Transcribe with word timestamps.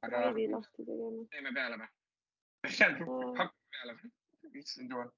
Aga- 0.00 0.22
Drive'i 0.22 0.48
lahti 0.50 0.84
tegema. 0.86 1.26
teeme 1.30 1.52
peale 1.54 1.76
või? 1.82 1.90
hakkame 3.38 3.70
peale 3.76 3.96
või? 4.00 4.10
issand 4.62 4.90
jumal. 4.90 5.10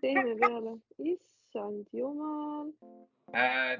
teeme 0.00 0.34
peale, 0.40 0.74
issand 1.12 1.86
jumal. 1.92 2.72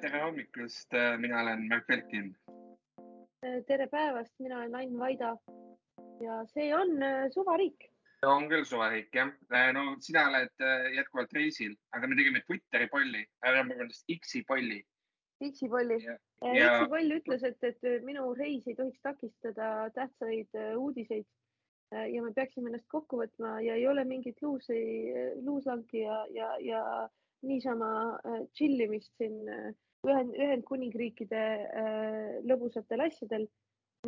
tere 0.04 0.22
hommikust, 0.26 0.98
mina 1.18 1.42
olen 1.42 1.66
Märt 1.68 1.86
Belkin. 1.86 2.34
tere 3.66 3.86
päevast, 3.86 4.34
mina 4.38 4.58
olen 4.58 4.74
Ain 4.74 4.98
Vaida 4.98 5.36
ja 6.20 6.42
see 6.52 6.68
on 6.76 7.02
äh, 7.02 7.28
suvariik. 7.34 7.88
on 8.26 8.48
küll 8.50 8.64
suvariik 8.68 9.14
jah. 9.14 9.30
no 9.72 9.96
sina 10.04 10.26
oled 10.28 10.64
äh, 10.64 10.90
jätkuvalt 10.96 11.32
reisil, 11.32 11.76
aga 11.96 12.06
me 12.08 12.16
tegime 12.18 12.42
Twitteri 12.46 12.88
polli, 12.92 13.24
vabandust, 13.44 14.04
X-i 14.18 14.42
polli. 14.48 14.82
X-i-polli. 15.48 16.00
Ja- 16.04 16.18
Äh, 16.40 17.12
ütles, 17.16 17.42
et, 17.44 17.62
et 17.62 18.04
minu 18.04 18.30
reis 18.34 18.64
ei 18.66 18.74
tohiks 18.74 19.00
takistada 19.04 19.90
tähtsaid 19.94 20.48
äh, 20.56 20.72
uudiseid. 20.78 21.26
ja 21.90 22.22
me 22.22 22.30
peaksime 22.32 22.70
ennast 22.70 22.86
kokku 22.88 23.18
võtma 23.18 23.56
ja 23.66 23.74
ei 23.74 23.86
ole 23.90 24.04
mingit 24.06 24.36
luusi, 24.42 24.76
luuslanki 25.42 26.04
ja, 26.04 26.20
ja, 26.30 26.52
ja 26.62 26.82
niisama 27.42 27.88
äh, 28.24 28.42
chill 28.54 28.80
imist 28.80 29.12
siin 29.18 29.48
äh, 29.48 29.72
Ühend, 30.08 30.32
Ühendkuningriikide 30.32 31.40
äh, 31.76 32.36
lõbusatel 32.48 33.02
asjadel. 33.04 33.48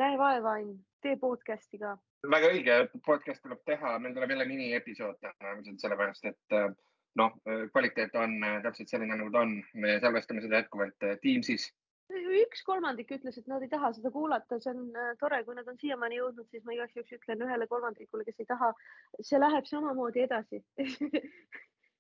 näe 0.01 0.15
vaeva, 0.17 0.55
Ain, 0.57 0.71
tee 1.05 1.19
podcast'i 1.21 1.77
ka. 1.83 1.91
väga 2.33 2.49
õige, 2.55 2.77
podcast 3.05 3.43
tuleb 3.45 3.61
teha, 3.69 3.99
meil 4.01 4.15
tuleb 4.17 4.31
jälle 4.33 4.47
miniepisood 4.49 5.19
täna 5.21 5.51
ilmselt 5.53 5.85
sellepärast, 5.85 6.25
et 6.31 6.57
äh, 6.57 6.71
noh, 7.19 7.37
kvaliteet 7.73 8.15
on 8.19 8.37
täpselt 8.65 8.93
selline, 8.93 9.17
nagu 9.19 9.31
ta 9.33 9.45
on. 9.47 9.57
me 9.75 9.97
salvestame 10.01 10.43
seda 10.45 10.63
jätkuvalt 10.63 11.09
äh, 11.09 11.17
Teamsis. 11.23 11.69
üks 12.13 12.61
kolmandik 12.69 13.11
ütles, 13.15 13.39
et 13.39 13.47
nad 13.49 13.63
ei 13.65 13.71
taha 13.73 13.93
seda 13.97 14.11
kuulata, 14.13 14.59
see 14.61 14.73
on 14.75 14.89
äh, 14.97 15.13
tore, 15.21 15.43
kui 15.45 15.57
nad 15.57 15.69
on 15.69 15.79
siiamaani 15.81 16.19
jõudnud, 16.21 16.49
siis 16.51 16.65
ma 16.65 16.77
igaks 16.77 16.97
juhuks 16.97 17.17
ütlen 17.19 17.45
ühele 17.47 17.69
kolmandikule, 17.71 18.25
kes 18.29 18.43
ei 18.45 18.49
taha, 18.49 18.73
see 19.21 19.41
läheb 19.41 19.69
samamoodi 19.69 20.25
edasi. 20.27 20.63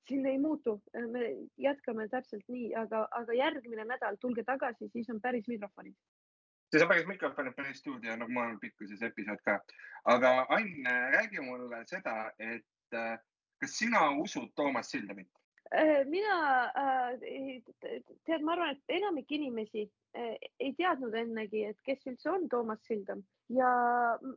siin 0.09 0.27
ei 0.27 0.39
muutu, 0.39 0.81
me 1.12 1.28
jätkame 1.62 2.09
täpselt 2.11 2.42
nii, 2.50 2.72
aga, 2.75 3.05
aga 3.15 3.37
järgmine 3.39 3.84
nädal 3.87 4.19
tulge 4.20 4.42
tagasi, 4.44 4.89
siis 4.92 5.09
on 5.15 5.20
päris 5.22 5.47
mikrofonid. 5.48 5.94
see 6.72 6.83
on 6.83 6.89
päris 6.89 7.06
mikrofon, 7.06 7.53
päris 7.56 7.78
stuudio, 7.78 8.17
normaal 8.17 8.56
pikkuses 8.61 9.03
episood 9.03 9.41
ka. 9.44 9.61
aga 10.05 10.47
Ain, 10.56 10.72
räägi 11.15 11.41
mulle 11.41 11.84
seda, 11.87 12.33
et 12.39 12.98
äh, 12.98 13.20
kas 13.63 13.79
sina 13.79 14.11
usud 14.19 14.51
Toomas 14.59 14.91
Sildamit? 14.91 15.31
Äh, 15.73 16.05
mina 16.05 16.65
äh, 16.77 17.63
tead, 18.27 18.43
ma 18.45 18.53
arvan, 18.53 18.75
et 18.75 18.93
enamik 18.99 19.31
inimesi 19.33 19.87
äh, 20.19 20.35
ei 20.61 20.75
teadnud 20.77 21.15
ennegi, 21.17 21.63
et 21.71 21.79
kes 21.87 22.03
üldse 22.11 22.29
on 22.29 22.49
Toomas 22.53 22.83
Sildam 22.85 23.23
ja 23.53 23.71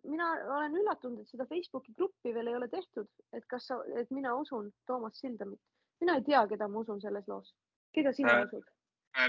mina 0.03 0.29
olen 0.57 0.77
üllatunud, 0.79 1.23
et 1.23 1.31
seda 1.31 1.47
Facebooki 1.49 1.91
gruppi 1.97 2.31
veel 2.35 2.51
ei 2.51 2.55
ole 2.55 2.69
tehtud, 2.71 3.09
et 3.35 3.43
kas 3.51 3.67
sa, 3.67 3.81
et 3.99 4.11
mina 4.15 4.31
usun 4.39 4.69
Toomas 4.87 5.19
Sildamit. 5.19 5.59
mina 5.99 6.15
ei 6.19 6.23
tea, 6.23 6.45
keda 6.47 6.67
ma 6.67 6.85
usun 6.85 7.01
selles 7.01 7.27
loos. 7.27 7.51
keda 7.93 8.13
sina 8.13 8.31
Äh, 8.31 8.41
äh. 8.41 8.47
usud? 8.47 8.71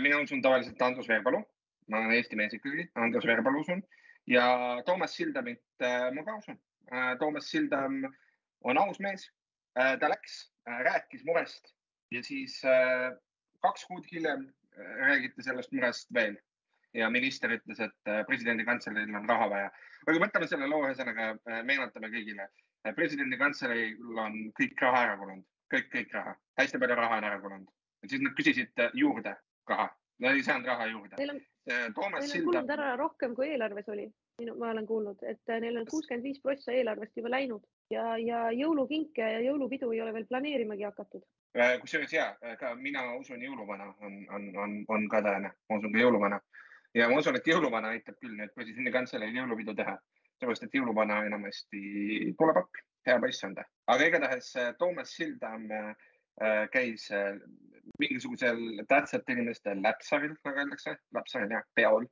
mina 0.02 0.20
usun 0.20 0.42
tavaliselt 0.42 0.82
Andrus 0.82 1.08
Veerpalu, 1.08 1.42
ma 1.90 1.98
olen 1.98 2.12
eesti 2.20 2.36
mees 2.36 2.54
ikkagi, 2.54 2.86
Andrus 2.94 3.26
Veerpalu 3.26 3.60
usun 3.60 3.82
ja 4.26 4.46
Toomas 4.86 5.16
Sildamit 5.16 5.64
äh, 5.82 6.12
ma 6.14 6.24
ka 6.24 6.38
usun. 6.38 6.60
Toomas 7.18 7.50
Sildam 7.50 8.04
on 8.62 8.78
aus 8.78 9.00
mees. 9.00 9.26
Ta 9.76 10.08
läks, 10.08 10.38
rääkis 10.64 11.24
murest 11.28 11.76
ja 12.10 12.22
siis 12.22 12.60
äh, 12.64 13.12
kaks 13.62 13.84
kuud 13.84 14.06
hiljem 14.12 14.46
äh, 14.46 14.92
räägiti 15.08 15.42
sellest 15.42 15.72
murest 15.72 16.12
veel 16.14 16.36
ja 16.94 17.10
minister 17.10 17.52
ütles, 17.52 17.80
et 17.80 18.10
äh, 18.10 18.22
presidendi 18.28 18.64
kantseleil 18.64 19.14
on 19.14 19.28
raha 19.28 19.50
vaja. 19.50 19.72
aga 20.06 20.22
võtame 20.22 20.48
selle 20.48 20.68
loo 20.70 20.84
ühesõnaga, 20.86 21.34
meenutame 21.66 22.10
kõigile. 22.12 22.48
presidendi 22.94 23.36
kantseleil 23.36 24.18
on 24.22 24.36
kõik 24.60 24.80
raha 24.80 25.02
ära 25.08 25.16
kulunud, 25.18 25.44
kõik, 25.74 25.88
kõik 25.92 26.12
raha, 26.14 26.36
hästi 26.60 26.78
palju 26.78 26.98
raha 27.00 27.18
on 27.18 27.28
ära 27.30 27.40
kulunud. 27.40 27.68
siis 28.06 28.22
nad 28.22 28.36
küsisid 28.38 28.84
äh, 28.84 28.90
juurde 28.94 29.34
raha, 29.68 29.90
nad 30.24 30.36
ei 30.36 30.42
saanud 30.46 30.66
raha 30.66 30.86
juurde. 30.90 31.16
Neil 31.18 31.34
on, 31.34 31.40
Toomas 31.94 32.20
neil 32.20 32.24
on 32.24 32.30
Sildam 32.30 32.50
kulunud, 32.50 32.72
ära 32.76 32.90
rohkem, 33.00 33.34
kui 33.36 33.48
eelarves 33.52 33.88
oli. 33.92 34.06
ma 34.58 34.70
olen 34.70 34.86
kuulnud, 34.86 35.22
et 35.24 35.52
äh, 35.52 35.60
neil 35.64 35.80
on 35.80 35.86
kuuskümmend 35.90 36.24
viis 36.24 36.40
prossa 36.42 36.72
eelarvest 36.72 37.16
juba 37.16 37.30
läinud 37.32 37.62
ja, 37.90 38.18
ja 38.20 38.42
jõulukinke 38.52 39.30
ja 39.32 39.40
jõulupidu 39.46 39.88
ei 39.94 40.02
ole 40.04 40.12
veel 40.12 40.26
planeerimagi 40.28 40.84
hakatud. 40.88 41.24
Äh, 41.56 41.78
kusjuures 41.80 42.12
ja, 42.12 42.34
ka 42.60 42.74
mina 42.76 43.06
usun 43.16 43.42
jõuluvana 43.42 43.88
on, 44.04 44.18
on, 44.36 44.50
on, 44.64 44.76
on 44.92 45.08
ka 45.12 45.22
tõene, 45.24 45.52
ma 45.56 45.80
usun 45.80 45.94
ka 45.94 46.04
jõuluvana 46.04 46.40
ja 46.96 47.08
ma 47.10 47.20
usun, 47.20 47.36
et 47.36 47.48
jõuluvana 47.48 47.92
aitab 47.94 48.16
küll 48.22 48.36
nüüd 48.38 48.52
presidendi 48.56 48.92
kantseleil 48.94 49.34
jõulupidu 49.36 49.74
teha, 49.76 49.96
sellepärast 50.36 50.66
et 50.66 50.76
jõuluvana 50.78 51.22
enamasti 51.28 51.82
tuleb 52.38 52.60
appi, 52.62 52.84
hea 53.08 53.18
poiss 53.22 53.44
on 53.48 53.56
ta. 53.56 53.66
aga 53.92 54.10
igatahes 54.10 54.52
äh, 54.60 54.72
Toomas 54.78 55.12
Sildam 55.16 55.68
äh, 55.72 55.90
käis 56.72 57.10
äh, 57.14 57.38
mingisugusel 57.98 58.58
tähtsate 58.88 59.32
inimeste 59.32 59.74
läpsaril, 59.82 60.34
nagu 60.44 60.62
öeldakse, 60.62 60.96
läpsaril 61.14 61.54
jah, 61.54 61.64
peol 61.74 62.06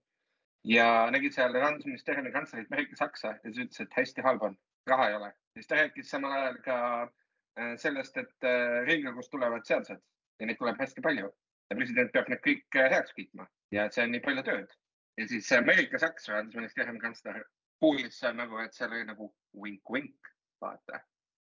ja 0.65 0.87
nägi 1.12 1.31
seal 1.33 1.53
rahandusministeeriumi 1.53 2.33
kantslerit 2.33 2.71
Merike 2.71 2.97
Saksa 2.97 3.35
ja 3.35 3.51
siis 3.51 3.67
ütles, 3.67 3.81
et 3.81 3.97
hästi 3.99 4.25
halb 4.25 4.43
on, 4.43 4.57
raha 4.87 5.09
ei 5.09 5.17
ole. 5.19 5.33
siis 5.55 5.67
ta 5.67 5.77
rääkis 5.81 6.11
samal 6.11 6.33
ajal 6.33 6.61
ka 6.65 6.79
äh, 7.03 7.75
sellest, 7.77 8.17
et 8.17 8.49
äh, 8.49 8.85
Riigikogust 8.87 9.31
tulevad 9.31 9.67
seadused 9.67 10.01
ja 10.41 10.47
neid 10.47 10.59
tuleb 10.59 10.81
hästi 10.81 11.05
palju 11.05 11.29
ja 11.71 11.77
president 11.77 12.12
peab 12.12 12.31
need 12.33 12.43
kõik 12.47 12.81
äh, 12.81 12.91
heaks 12.97 13.12
kiitma 13.19 13.49
ja 13.73 13.91
see 13.91 14.06
on 14.06 14.15
nii 14.15 14.25
palju 14.25 14.47
tööd. 14.49 14.73
ja 15.19 15.29
siis 15.29 15.53
äh, 15.53 15.65
Merike 15.65 15.99
Saks, 15.99 16.29
rahandusministeeriumi 16.29 17.03
kantsler, 17.03 17.45
kuulis 17.81 18.23
nagu, 18.35 18.59
et 18.65 18.75
seal 18.75 18.93
oli 18.93 19.05
nagu 19.05 19.35
vink-vink, 19.65 20.33
vaata. 20.65 21.03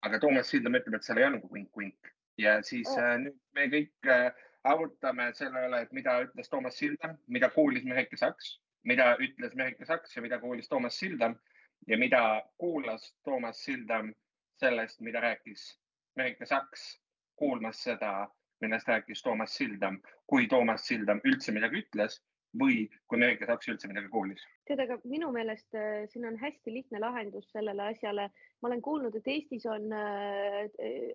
aga 0.06 0.22
Toomas 0.22 0.50
Sildam 0.52 0.78
ütleb, 0.78 1.00
et 1.00 1.08
seal 1.08 1.18
ei 1.18 1.30
nagu 1.34 1.50
vink-vink 1.54 2.14
ja 2.40 2.60
siis 2.62 2.88
äh, 2.96 3.16
nüüd 3.22 3.36
me 3.56 3.66
kõik 3.72 4.08
äh, 4.08 4.30
arutame 4.64 5.30
selle 5.36 5.66
üle, 5.68 5.82
et 5.84 5.92
mida 5.96 6.16
ütles 6.24 6.50
Toomas 6.52 6.78
Sildam, 6.80 7.16
mida 7.28 7.50
kuulis 7.54 7.84
Merike 7.88 8.18
Saks, 8.20 8.56
mida 8.84 9.14
ütles 9.20 9.54
Merike 9.58 9.86
Saks 9.88 10.16
ja 10.16 10.22
mida 10.24 10.40
kuulis 10.40 10.68
Toomas 10.68 10.98
Sildam 11.00 11.36
ja 11.88 11.98
mida 11.98 12.22
kuulas 12.60 13.10
Toomas 13.24 13.62
Sildam 13.64 14.12
sellest, 14.60 15.00
mida 15.00 15.22
rääkis 15.24 15.66
Merike 16.16 16.46
Saks, 16.46 17.00
kuulmas 17.40 17.82
seda, 17.84 18.28
millest 18.60 18.88
rääkis 18.88 19.22
Toomas 19.22 19.54
Sildam, 19.56 20.00
kui 20.26 20.48
Toomas 20.48 20.84
Sildam 20.88 21.22
üldse 21.24 21.52
midagi 21.56 21.84
ütles 21.84 22.20
või 22.58 22.88
kui 23.08 23.18
Merike 23.18 23.46
Saks 23.46 23.70
üldse 23.70 23.88
midagi 23.88 24.10
kuulis. 24.10 24.42
tead, 24.66 24.80
aga 24.82 24.98
minu 25.04 25.30
meelest 25.34 25.74
äh, 25.78 26.06
siin 26.12 26.26
on 26.26 26.38
hästi 26.38 26.74
lihtne 26.74 27.00
lahendus 27.02 27.50
sellele 27.52 27.90
asjale. 27.92 28.30
ma 28.62 28.68
olen 28.68 28.82
kuulnud, 28.82 29.16
et 29.16 29.28
Eestis 29.28 29.66
on, 29.66 29.88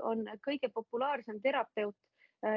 on 0.01 0.25
kõige 0.47 0.71
populaarsem 0.73 1.41
terapeut, 1.41 1.95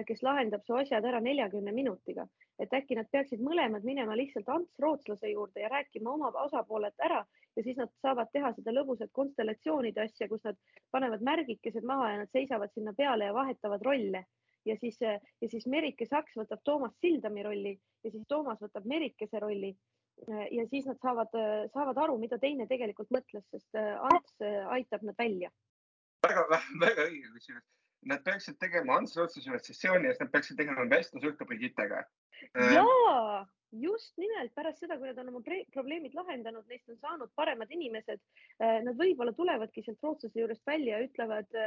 kes 0.07 0.23
lahendab 0.23 0.65
su 0.67 0.75
asjad 0.77 1.05
ära 1.05 1.21
neljakümne 1.21 1.73
minutiga, 1.73 2.27
et 2.61 2.73
äkki 2.75 2.97
nad 2.99 3.09
peaksid 3.13 3.41
mõlemad 3.41 3.85
minema 3.87 4.17
lihtsalt 4.17 4.49
Ants 4.53 4.83
Rootslase 4.83 5.31
juurde 5.31 5.63
ja 5.63 5.71
rääkima 5.73 6.13
oma 6.13 6.33
osapooled 6.43 6.97
ära 7.05 7.23
ja 7.57 7.63
siis 7.63 7.79
nad 7.79 7.93
saavad 8.03 8.29
teha 8.33 8.53
seda 8.57 8.75
lõbusat 8.75 9.11
konstellatsioonide 9.13 10.05
asja, 10.05 10.29
kus 10.29 10.45
nad 10.45 10.59
panevad 10.95 11.25
märgikesed 11.25 11.87
maha 11.87 12.11
ja 12.13 12.21
nad 12.23 12.35
seisavad 12.35 12.75
sinna 12.75 12.93
peale 12.97 13.31
ja 13.31 13.35
vahetavad 13.35 13.83
rolle 13.87 14.25
ja 14.69 14.77
siis, 14.81 14.99
ja 15.01 15.49
siis 15.49 15.67
Merike 15.67 16.07
Saks 16.07 16.37
võtab 16.39 16.63
Toomas 16.65 16.97
Sildami 17.03 17.45
rolli 17.47 17.75
ja 18.05 18.11
siis 18.11 18.27
Toomas 18.29 18.61
võtab 18.63 18.87
Merikese 18.89 19.41
rolli 19.43 19.73
ja 20.27 20.65
siis 20.71 20.87
nad 20.89 20.99
saavad, 21.03 21.35
saavad 21.73 21.99
aru, 22.03 22.19
mida 22.19 22.41
teine 22.43 22.67
tegelikult 22.67 23.11
mõtles, 23.15 23.45
sest 23.55 23.79
äh, 23.79 23.93
Ants 24.11 24.41
äh, 24.43 24.65
aitab 24.75 25.05
nad 25.07 25.15
välja. 25.19 25.51
väga, 26.27 26.43
väga 26.83 27.05
õige, 27.07 27.31
kusjuures 27.37 27.67
nad 28.07 28.23
peaksid 28.25 28.59
tegema 28.63 28.99
Ants 28.99 29.17
Rootslase 29.17 29.49
juures 29.49 29.67
sessiooni 29.67 30.07
ja 30.09 30.15
siis 30.15 30.25
nad 30.25 30.33
peaksid 30.33 30.59
tegema 30.59 30.87
vestluse 30.91 31.33
Brigittega. 31.45 32.03
jaa, 32.75 33.47
just 33.73 34.17
nimelt 34.17 34.55
pärast 34.55 34.85
seda, 34.85 34.99
kui 34.99 35.11
nad 35.11 35.19
on 35.19 35.33
oma 35.33 35.43
probleemid 35.75 36.15
lahendanud, 36.15 36.67
neist 36.69 36.89
on 36.89 36.99
saanud 37.03 37.33
paremad 37.37 37.71
inimesed. 37.75 38.21
Nad 38.59 38.99
võib-olla 39.01 39.35
tulevadki 39.37 39.83
sealt 39.85 40.03
rootslase 40.03 40.41
juurest 40.41 40.67
välja 40.67 40.99
ja 40.99 41.09
ütlevad, 41.09 41.59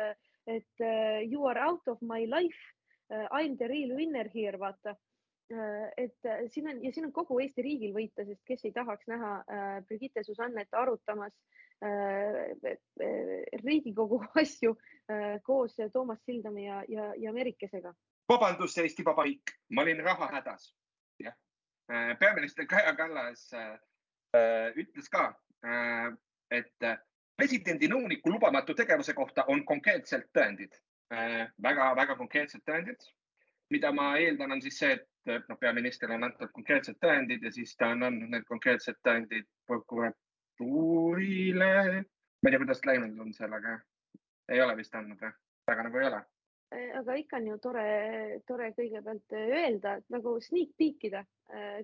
et 0.47 0.85
äh, 0.85 1.21
you 1.27 1.45
are 1.47 1.67
out 1.67 1.87
of 1.87 2.01
my 2.01 2.25
life. 2.25 2.71
I 3.11 3.45
m 3.49 3.57
the 3.57 3.67
real 3.67 3.95
winner 3.95 4.29
here, 4.33 4.57
vaata. 4.59 4.95
et 5.97 6.15
äh, 6.25 6.45
siin 6.47 6.67
on 6.69 6.83
ja 6.83 6.91
siin 6.95 7.05
on 7.05 7.11
kogu 7.11 7.39
Eesti 7.43 7.61
riigil 7.65 7.91
võita, 7.91 8.23
sest 8.23 8.39
kes 8.47 8.61
ei 8.65 8.71
tahaks 8.71 9.09
näha 9.11 9.31
äh, 9.51 9.81
Brigitte 9.83 10.23
Susannet 10.23 10.71
arutamas 10.79 11.33
äh, 11.83 12.53
äh, 12.71 13.59
Riigikogu 13.59 14.21
asju 14.41 14.77
äh, 15.11 15.41
koos 15.43 15.75
Toomas 15.93 16.23
Sildami 16.23 16.67
ja, 16.69 16.83
ja, 16.87 17.09
ja 17.17 17.33
Merikesega. 17.35 17.91
vabandust, 18.31 18.77
Eesti 18.77 19.03
Vabariik, 19.05 19.51
ma 19.75 19.81
olin 19.81 19.99
rahahädas. 20.03 20.71
jah, 21.19 21.35
peaminister 22.19 22.65
Kaja 22.65 22.95
Kallas 22.95 23.49
äh, 23.53 23.73
äh, 24.35 24.71
ütles 24.75 25.09
ka 25.09 25.33
äh,, 25.65 26.13
et 26.51 26.83
äh, 26.83 26.97
presidendi 27.35 27.87
nõuniku 27.91 28.31
lubamatu 28.31 28.73
tegevuse 28.77 29.13
kohta 29.13 29.45
on 29.47 29.65
konkreetselt 29.65 30.29
tõendid 30.37 30.79
äh, 31.11 31.45
väga, 31.63 31.91
väga 31.95 32.15
konkreetsed 32.19 32.63
tõendid, 32.67 33.07
mida 33.69 33.91
ma 33.95 34.15
eeldan, 34.17 34.57
on 34.57 34.61
siis 34.61 34.79
see, 34.81 34.97
et 35.29 35.47
noh, 35.49 35.57
peaministrile 35.61 36.17
on 36.17 36.27
antud 36.27 36.49
konkreetsed 36.55 36.97
tõendid 37.03 37.43
ja 37.45 37.51
siis 37.53 37.75
ta 37.77 37.91
on 37.93 38.03
andnud 38.09 38.33
need 38.33 38.47
konkreetsed 38.49 38.97
tõendid 39.05 39.47
prokuratuurile 39.69 40.17
tuurile. 40.61 42.05
ma 42.41 42.49
ei 42.49 42.51
tea, 42.51 42.59
kuidas 42.59 42.85
läinud 42.85 43.19
on 43.19 43.33
sellega. 43.33 43.79
ei 44.49 44.61
ole 44.61 44.77
vist 44.77 44.95
andnud 44.95 45.19
või? 45.21 45.33
väga 45.69 45.83
nagu 45.87 45.97
ei 45.97 46.07
ole. 46.09 46.21
aga 46.99 47.17
ikka 47.23 47.37
on 47.37 47.47
ju 47.47 47.57
tore, 47.65 47.85
tore 48.47 48.71
kõigepealt 48.77 49.37
öelda, 49.37 49.97
nagu 50.15 50.37
sneak 50.47 50.75
peek 50.77 51.07
ida. 51.09 51.23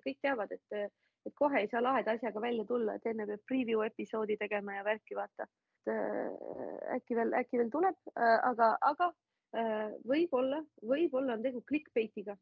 kõik 0.06 0.20
teavad, 0.22 0.52
et, 0.52 0.94
et 1.26 1.36
kohe 1.36 1.64
ei 1.64 1.72
saa 1.72 1.84
laheda 1.84 2.18
asjaga 2.18 2.42
välja 2.42 2.66
tulla, 2.66 2.96
et 2.96 3.10
enne 3.12 3.26
peab 3.32 3.46
preview 3.52 3.86
episoodi 3.86 4.38
tegema 4.38 4.78
ja 4.78 4.84
värki 4.84 5.18
vaata. 5.18 5.50
Äkki 5.88 7.16
veel, 7.16 7.34
äkki 7.40 7.62
veel 7.62 7.72
tuleb, 7.74 7.98
aga, 8.18 8.74
aga 8.82 9.12
võib-olla, 10.08 10.62
võib-olla 10.84 11.38
on 11.38 11.44
tegu 11.46 11.64
clickbait'iga. 11.70 12.36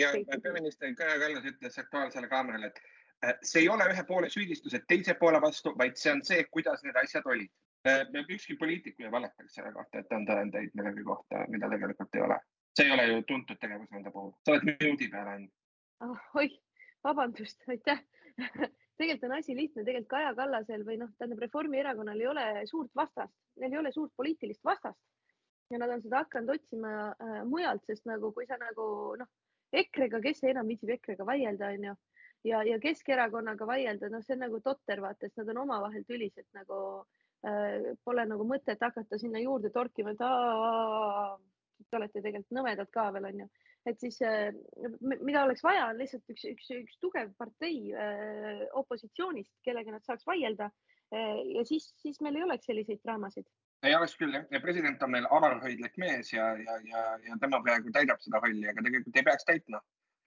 ja 0.00 0.12
peaminister 0.42 0.94
Kaja 0.98 1.18
Kallas 1.20 1.44
ütles 1.52 1.78
Aktuaalsele 1.78 2.28
Kaamerale, 2.28 2.72
et 2.72 2.80
Äh, 3.24 3.34
see 3.42 3.60
ei 3.64 3.68
ole 3.68 3.86
ühe 3.92 4.02
poole 4.04 4.28
süüdistused 4.32 4.84
teise 4.88 5.14
poole 5.20 5.40
vastu, 5.40 5.72
vaid 5.78 5.96
see 6.00 6.12
on 6.12 6.20
see, 6.24 6.42
kuidas 6.52 6.82
need 6.84 6.98
asjad 7.00 7.24
olid. 7.32 7.52
Äh, 7.88 8.02
ükski 8.34 8.56
poliitik 8.60 9.00
ei 9.00 9.12
valetaks 9.12 9.56
selle 9.56 9.72
kohta, 9.72 10.02
et 10.02 10.12
on 10.12 10.26
tõendeid 10.28 10.74
millegi 10.76 11.04
kohta, 11.06 11.44
mida 11.52 11.70
tegelikult 11.72 12.18
ei 12.18 12.26
ole. 12.28 12.38
see 12.76 12.84
ei 12.90 12.92
ole 12.92 13.04
ju 13.08 13.20
tuntud 13.28 13.56
tegevus 13.56 13.88
nende 13.94 14.10
puhul, 14.12 14.34
sa 14.44 14.52
oled 14.52 14.66
minuudi 14.68 15.06
peale 15.08 15.30
ainult 15.32 15.52
oh,. 16.04 16.24
oih, 16.36 16.58
vabandust, 17.08 17.62
aitäh 17.72 18.02
tegelikult 18.96 19.30
on 19.30 19.36
asi 19.38 19.56
lihtne, 19.56 19.84
tegelikult 19.84 20.10
Kaja 20.14 20.32
Kallasel 20.38 20.84
või 20.86 20.98
noh, 21.00 21.12
tähendab 21.18 21.42
Reformierakonnal 21.44 22.20
ei 22.20 22.30
ole 22.30 22.46
suurt 22.70 22.90
vastast, 22.96 23.34
neil 23.60 23.72
ei 23.72 23.80
ole 23.82 23.92
suurt 23.92 24.12
poliitilist 24.16 24.64
vastast. 24.64 25.00
Ja 25.70 25.80
nad 25.82 25.90
on 25.90 26.02
seda 26.02 26.22
hakanud 26.22 26.54
otsima 26.54 26.92
äh, 27.10 27.40
mujalt, 27.48 27.82
sest 27.88 28.06
nagu 28.06 28.30
kui 28.32 28.46
sa 28.46 28.58
nagu 28.60 29.16
noh, 29.18 29.30
EKRE-ga, 29.74 30.20
kes 30.22 30.44
enam 30.46 30.68
viitsib 30.70 30.92
EKRE-ga 30.94 31.26
vaielda, 31.26 31.72
onju 31.74 31.96
ja, 32.46 32.62
ja 32.62 32.78
Keskerakonnaga 32.80 33.66
vaielda, 33.66 34.10
noh, 34.12 34.22
see 34.24 34.36
on 34.36 34.44
nagu 34.46 34.60
totter, 34.64 35.02
vaata, 35.02 35.26
sest 35.26 35.40
nad 35.40 35.52
on 35.54 35.64
omavahel 35.64 36.04
tülised 36.08 36.46
nagu 36.56 36.78
äh, 37.46 37.92
pole 38.04 38.26
nagu 38.28 38.46
mõtet 38.48 38.82
hakata 38.82 39.18
sinna 39.20 39.42
juurde 39.42 39.72
torkima, 39.74 40.14
et 40.14 40.22
aa, 40.24 41.34
te 41.90 41.98
olete 41.98 42.22
tegelikult 42.22 42.58
nõmedad 42.58 42.92
ka 42.94 43.08
veel 43.16 43.30
onju, 43.32 43.48
et 43.86 44.00
siis 44.00 44.18
äh, 44.22 44.50
mida 45.02 45.44
oleks 45.44 45.62
vaja, 45.64 45.86
on 45.90 46.00
lihtsalt 46.00 46.32
üks, 46.32 46.44
üks, 46.50 46.70
üks 46.80 46.98
tugev 47.02 47.30
partei 47.38 47.92
äh, 47.94 48.64
opositsioonist, 48.78 49.52
kellega 49.66 49.94
nad 49.94 50.04
saaks 50.06 50.26
vaielda 50.26 50.70
äh, 51.14 51.42
ja 51.54 51.64
siis, 51.68 51.92
siis 52.02 52.18
meil 52.24 52.38
ei 52.40 52.46
oleks 52.46 52.66
selliseid 52.70 53.02
draamasid. 53.04 53.46
Ei 53.86 53.94
oleks 53.94 54.16
küll 54.18 54.34
jah, 54.34 54.46
ja 54.50 54.60
president 54.64 55.02
on 55.04 55.12
meil 55.12 55.28
avarhoidlik 55.30 55.98
mees 56.02 56.32
ja, 56.32 56.48
ja, 56.58 56.80
ja, 56.90 57.04
ja 57.28 57.38
tema 57.42 57.60
praegu 57.62 57.92
täidab 57.94 58.22
seda 58.24 58.40
rolli, 58.42 58.64
aga 58.70 58.82
tegelikult 58.82 59.20
ei 59.20 59.26
peaks 59.28 59.46
täitma. 59.46 59.82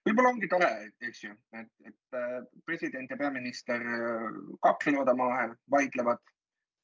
Võib-olla 0.06 0.30
ongi 0.32 0.48
tore, 0.48 0.70
eks 1.04 1.24
ju, 1.26 1.34
et, 1.58 1.68
et 1.84 2.20
president 2.64 3.10
ja 3.12 3.18
peaminister 3.20 3.82
kaklevad 4.64 5.10
omavahel, 5.12 5.52
vaidlevad, 5.74 6.22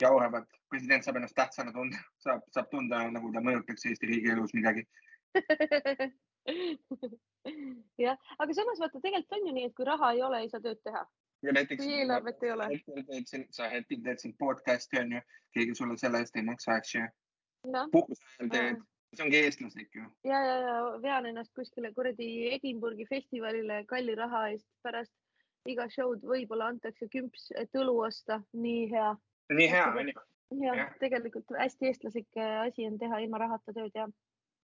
jauravad, 0.03 0.45
president 0.69 1.07
saab 1.07 1.23
ennast 1.23 1.39
tähtsana 1.39 1.73
tunda, 1.73 2.03
saab, 2.21 2.45
saab 2.53 2.69
tunda, 2.75 3.01
nagu 3.15 3.33
ta 3.33 3.41
mõjutaks 3.47 3.89
Eesti 3.89 4.11
riigielus 4.11 4.53
midagi 4.59 4.85
jah, 8.07 8.19
aga 8.39 8.59
samas 8.59 8.83
vaata, 8.83 9.03
tegelikult 9.03 9.39
on 9.39 9.47
ju 9.49 9.55
nii, 9.59 9.69
et 9.71 9.77
kui 9.77 9.87
raha 9.89 10.13
ei 10.17 10.25
ole, 10.27 10.43
ei 10.45 10.51
saa 10.53 10.65
tööd 10.65 10.83
teha. 10.87 11.05
Kui 11.47 11.93
eelarvet 12.01 12.43
ei 12.43 12.51
ole. 12.55 12.69
sa 13.55 13.69
hetkel 13.71 14.03
teed 14.03 14.23
siin 14.23 14.35
podcast'i 14.41 14.99
on 15.03 15.17
ju, 15.19 15.23
keegi 15.55 15.77
sulle 15.79 15.99
selle 16.01 16.25
eest 16.25 16.37
ei 16.37 16.47
maksa, 16.47 16.79
eks 16.81 16.95
ju 16.97 17.07
no.. 17.73 17.89
puhkuse 17.93 18.23
ajal 18.39 18.53
teed 18.55 18.85
see 19.17 19.25
ongi 19.25 19.39
eestlaslik 19.45 19.95
ju. 19.95 20.05
ja, 20.29 20.41
ja, 20.45 20.57
ja 20.67 20.77
vean 21.03 21.27
ennast 21.31 21.53
kuskile 21.57 21.93
kuradi 21.95 22.29
Edinburghi 22.57 23.07
festivalile 23.09 23.83
kalli 23.89 24.15
raha 24.19 24.47
eest 24.53 24.69
pärast 24.85 25.15
iga 25.71 25.89
show'd 25.91 26.23
võib-olla 26.27 26.71
antakse 26.73 27.09
kümps, 27.11 27.51
et 27.59 27.75
õlu 27.79 27.97
osta, 28.07 28.41
nii 28.55 28.87
hea. 28.93 29.13
nii 29.59 29.69
hea 29.73 29.87
on 29.91 30.13
ju. 30.13 30.25
ja., 30.63 30.89
tegelikult 31.03 31.57
hästi 31.59 31.91
eestlaslik 31.91 32.39
äh, 32.39 32.61
asi 32.67 32.87
on 32.87 32.99
teha 33.03 33.23
ilma 33.25 33.43
rahata 33.43 33.75
tööd 33.75 33.95
ja. 33.95 34.09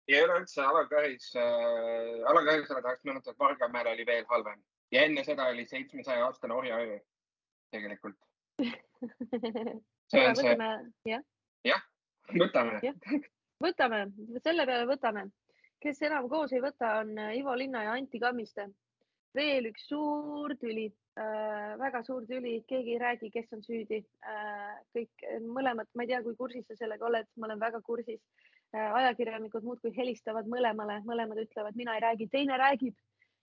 Ja 0.07 0.24
üleüldse 0.25 0.63
Alar 0.63 0.88
Karis 0.89 1.31
äh,, 1.36 2.30
Alar 2.30 2.45
Karisele 2.45 2.81
tahaks 2.81 3.03
meenutada, 3.03 3.36
et 3.36 3.39
Vargamäel 3.39 3.92
oli 3.94 4.06
veel 4.06 4.25
halvem 4.30 4.63
ja 4.92 5.06
enne 5.07 5.24
seda 5.24 5.50
oli 5.53 5.65
seitsmesaja 5.65 6.25
aastane 6.25 6.53
orjaöö 6.53 7.00
tegelikult 7.71 8.18
see 10.12 10.27
on 10.27 10.36
see. 10.36 10.56
jah, 11.06 11.21
jah, 11.65 11.86
võtame 12.33 12.81
võtame, 13.62 14.06
selle 14.44 14.65
peale 14.65 14.88
võtame. 14.89 15.27
kes 15.81 16.01
enam 16.06 16.27
koos 16.30 16.53
ei 16.53 16.62
võta, 16.62 17.00
on 17.01 17.18
äh, 17.18 17.36
Ivo 17.39 17.56
Linna 17.57 17.86
ja 17.86 17.94
Anti 17.98 18.19
Kammiste. 18.19 18.68
veel 19.36 19.69
üks 19.69 19.88
suur 19.88 20.56
tüli 20.59 20.88
äh,, 21.19 21.77
väga 21.80 22.03
suur 22.03 22.25
tüli, 22.27 22.62
keegi 22.68 22.98
ei 22.98 23.01
räägi, 23.01 23.31
kes 23.31 23.53
on 23.53 23.63
süüdi 23.63 24.01
äh,. 24.25 24.77
kõik 24.95 25.27
mõlemad, 25.48 25.89
ma 25.95 26.03
ei 26.03 26.13
tea, 26.13 26.24
kui 26.25 26.36
kursis 26.36 26.68
sa 26.68 26.75
sellega 26.75 27.06
oled, 27.06 27.30
ma 27.38 27.48
olen 27.50 27.59
väga 27.59 27.81
kursis. 27.86 28.21
Ajakirjanikud 28.73 29.65
muudkui 29.68 29.91
helistavad 29.95 30.47
mõlemale, 30.47 31.01
mõlemad 31.07 31.41
ütlevad, 31.44 31.75
mina 31.75 31.95
ei 31.97 32.06
räägi, 32.06 32.29
teine 32.31 32.57
räägib 32.57 32.95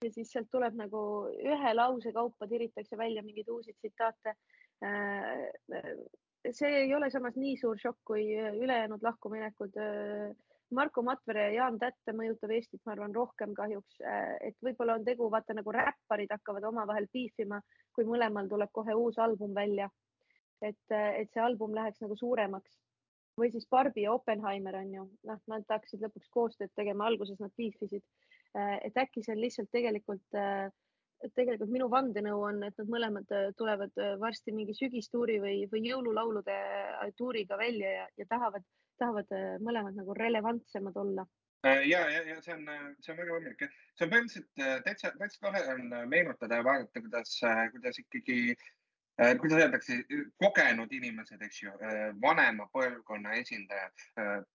ja 0.03 0.11
siis 0.11 0.33
sealt 0.35 0.51
tuleb 0.51 0.75
nagu 0.75 1.03
ühe 1.39 1.75
lause 1.75 2.11
kaupa 2.13 2.49
tiritakse 2.51 2.99
välja 2.99 3.23
mingeid 3.23 3.49
uusi 3.55 3.77
tsitaate 3.77 4.35
äh, 4.83 5.95
see 6.51 6.71
ei 6.85 6.95
ole 6.95 7.11
samas 7.11 7.37
nii 7.39 7.57
suur 7.61 7.79
šokk 7.79 8.01
kui 8.11 8.25
äh, 8.35 8.55
ülejäänud 8.59 9.03
lahkuminekud. 9.03 9.79
Äh, 9.79 10.33
Marko 10.73 11.03
Matvere 11.05 11.43
ja 11.51 11.53
Jaan 11.53 11.77
Tätte 11.79 12.15
mõjutab 12.17 12.55
Eestit, 12.57 12.81
ma 12.87 12.95
arvan, 12.95 13.13
rohkem 13.15 13.53
kahjuks, 13.55 13.99
äh, 14.09 14.37
et 14.49 14.57
võib-olla 14.65 14.97
on 14.99 15.05
tegu, 15.05 15.29
vaata 15.31 15.55
nagu 15.55 15.75
räpparid 15.75 16.33
hakkavad 16.33 16.65
omavahel 16.71 17.07
piifima, 17.13 17.61
kui 17.95 18.09
mõlemal 18.09 18.49
tuleb 18.49 18.73
kohe 18.73 18.97
uus 18.97 19.21
album 19.21 19.55
välja. 19.55 19.91
et, 20.63 20.93
et 20.95 21.31
see 21.35 21.43
album 21.43 21.73
läheks 21.75 21.99
nagu 22.05 22.15
suuremaks 22.15 22.77
või 23.39 23.51
siis 23.53 23.67
Barbi 23.71 24.05
ja 24.07 24.13
Oppenheimer 24.13 24.77
on 24.83 24.95
ju, 24.95 25.09
noh, 25.29 25.41
nad 25.49 25.65
hakkasid 25.69 26.05
lõpuks 26.05 26.31
koostööd 26.31 26.73
tegema, 26.77 27.07
alguses 27.09 27.41
nad 27.41 27.53
piifisid. 27.57 28.05
et 28.55 28.97
äkki 29.01 29.23
see 29.25 29.33
on 29.33 29.41
lihtsalt 29.41 29.71
tegelikult 29.73 30.37
äh, 30.37 30.69
tegelikult 31.37 31.71
minu 31.71 31.89
vandenõu 31.93 32.43
on, 32.49 32.63
et 32.67 32.79
nad 32.81 32.91
mõlemad 32.91 33.35
äh, 33.35 33.51
tulevad 33.59 33.93
äh, 34.01 34.15
varsti 34.21 34.55
mingi 34.55 34.75
sügistuuri 34.77 35.39
või, 35.43 35.55
või 35.71 35.85
jõululaulude 35.87 36.57
äh, 36.57 37.13
tuuriga 37.19 37.59
välja 37.61 37.93
ja, 37.99 38.09
ja 38.19 38.27
tahavad, 38.31 38.67
tahavad 38.99 39.31
mõlemad 39.63 39.97
nagu 39.99 40.17
relevantsemad 40.19 40.99
olla. 41.05 41.27
ja, 41.63 42.03
ja, 42.11 42.23
ja 42.27 42.41
see 42.43 42.55
on, 42.57 42.67
see 43.01 43.13
on 43.15 43.21
väga 43.23 43.37
võimalik. 43.37 43.65
see 43.95 44.07
on 44.07 44.13
põhimõtteliselt 44.13 44.85
täitsa, 44.87 45.13
täitsa 45.19 45.47
tore 45.47 45.63
on 45.75 46.09
meenutada 46.11 46.59
ja 46.59 46.67
vaadata, 46.67 47.03
kuidas, 47.05 47.37
kuidas 47.75 48.03
ikkagi, 48.03 48.57
kuidas 49.17 49.59
öeldakse, 49.61 49.99
kogenud 50.41 50.93
inimesed, 50.93 51.43
eks 51.45 51.63
ju, 51.63 51.73
vanema 52.23 52.69
põlvkonna 52.73 53.35
esindajad, 53.43 54.47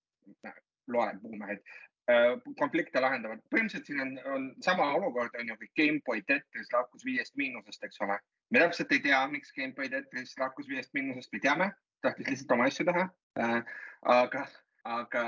loen 0.88 1.20
buumehed, 1.22 1.62
Äh, 2.08 2.38
konflikte 2.56 3.02
lahendavad. 3.04 3.42
põhimõtteliselt 3.52 3.90
siin 3.90 4.00
on, 4.00 4.12
on 4.32 4.44
sama 4.64 4.86
olukord 4.96 5.34
on 5.36 5.50
ju, 5.52 5.56
kui 5.60 5.68
Gameboy 5.76 6.22
Tetris 6.30 6.70
lahkus 6.72 7.04
viiest 7.04 7.34
miinusest, 7.36 7.84
eks 7.84 8.00
ole. 8.06 8.16
me 8.56 8.62
täpselt 8.62 8.94
ei 8.96 9.02
tea, 9.04 9.18
miks 9.28 9.52
Gameboy 9.58 9.90
Tetris 9.92 10.32
lahkus 10.40 10.70
viiest 10.72 10.96
miinusest, 10.96 11.34
me 11.36 11.42
teame, 11.44 11.68
tahtis 12.06 12.30
lihtsalt 12.30 12.54
oma 12.56 12.70
asju 12.72 12.86
teha 12.88 13.04
äh,. 13.44 13.74
aga, 14.14 14.46
aga 14.94 15.26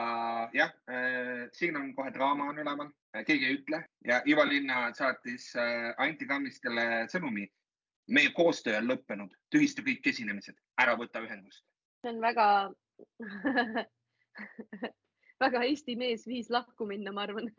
jah 0.55 0.71
äh,, 0.87 1.43
siin 1.57 1.75
on 1.81 1.91
kohe 1.97 2.15
draama 2.15 2.47
on 2.53 2.63
üleval, 2.63 2.93
keegi 3.27 3.49
ei 3.49 3.59
ütle 3.59 3.81
ja 4.07 4.21
Ivo 4.23 4.47
Linna 4.47 4.85
saatis 4.95 5.51
äh, 5.59 5.91
Anti 5.97 6.31
Kammistele 6.31 6.87
sõnumi. 7.11 7.43
Meie 8.09 8.31
koostöö 8.35 8.77
on 8.77 8.89
lõppenud, 8.89 9.33
tühista 9.53 9.83
kõik 9.85 10.07
esinemised, 10.11 10.57
ära 10.81 10.95
võta 10.97 11.21
ühendust. 11.23 11.63
see 12.01 12.11
on 12.13 12.21
väga 12.21 12.47
väga 15.43 15.63
Eesti 15.67 15.95
mees 15.95 16.27
viis 16.27 16.49
lahku 16.49 16.85
minna, 16.89 17.11
ma 17.11 17.21
arvan 17.27 17.49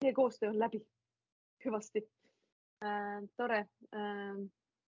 Teie 0.00 0.12
koostöö 0.14 0.50
on 0.50 0.58
läbi, 0.58 0.80
hüvasti 1.64 2.04
äh,. 2.84 3.22
tore 3.36 3.58
äh,, 3.96 4.36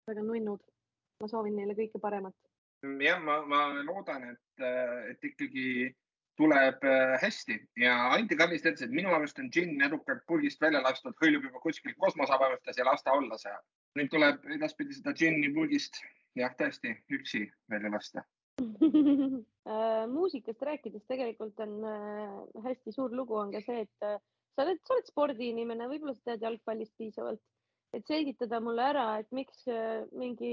väga 0.06 0.22
nunnud. 0.22 0.60
ma 1.20 1.28
soovin 1.28 1.56
neile 1.56 1.74
kõike 1.78 2.00
paremat. 2.00 2.34
jah, 3.00 3.20
ma, 3.22 3.40
ma 3.46 3.68
loodan, 3.82 4.30
et, 4.34 4.64
et 5.10 5.24
ikkagi 5.24 5.94
tuleb 6.40 6.84
äh, 6.84 7.14
hästi 7.22 7.56
ja 7.78 7.94
Anti 8.14 8.36
Kallis 8.36 8.64
ütles, 8.64 8.82
et 8.82 8.94
minu 8.94 9.12
arust 9.14 9.38
on 9.38 9.50
džinn 9.54 9.82
edukalt 9.86 10.24
purgist 10.26 10.62
välja 10.62 10.82
lastud, 10.82 11.14
hõljub 11.22 11.46
juba 11.48 11.62
kuskil 11.62 11.94
kosmosevarustes 11.98 12.78
ja 12.80 12.86
las 12.88 13.06
ta 13.06 13.14
olla 13.14 13.38
seal. 13.38 13.60
nüüd 13.98 14.10
tuleb 14.10 14.46
edaspidi 14.56 14.96
seda 14.96 15.14
džinni 15.14 15.52
purgist 15.54 16.00
jah, 16.34 16.54
tõesti 16.58 16.96
üksi 17.14 17.46
välja 17.70 17.92
lasta 17.94 18.24
Äh, 19.64 20.02
muusikast 20.12 20.60
rääkides 20.60 21.06
tegelikult 21.08 21.60
on 21.64 21.70
äh, 21.88 22.64
hästi 22.66 22.92
suur 22.92 23.14
lugu 23.16 23.38
on 23.40 23.48
ka 23.54 23.62
see, 23.64 23.86
et 23.86 24.02
sa 24.04 24.66
oled, 24.66 24.76
sa 24.84 24.92
oled 24.92 25.06
spordiinimene, 25.08 25.86
võib-olla 25.88 26.12
sa 26.12 26.26
tead 26.26 26.44
jalgpallist 26.44 26.92
piisavalt, 27.00 27.40
et 27.96 28.04
selgitada 28.04 28.60
mulle 28.60 28.84
ära, 28.84 29.06
et 29.22 29.30
miks 29.32 29.64
mingi 30.12 30.52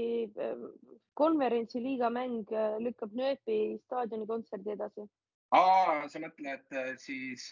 konverentsiliiga 1.20 2.08
mäng 2.08 2.48
lükkab 2.80 3.12
Nööpi 3.20 3.58
staadioni 3.84 4.30
kontserdi 4.32 4.72
edasi. 4.78 5.04
Aa, 5.52 6.08
sa 6.08 6.22
mõtled 6.22 6.80
siis 7.00 7.48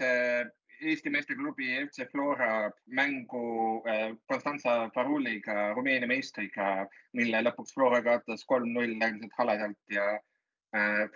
Eesti 0.80 1.11
meesteklubi 1.12 1.75
FC 1.83 2.07
Flora 2.09 2.71
mängu 2.87 3.83
Konstanza 4.30 4.88
Faruliga, 4.95 5.75
Rumeenia 5.76 6.09
meistriga, 6.09 6.87
mille 7.12 7.42
lõpuks 7.45 7.75
Flora 7.76 8.00
kaotas 8.07 8.47
kolm-null 8.49 8.97
äärmiselt 8.97 9.37
haledalt 9.37 9.92
ja 9.92 10.07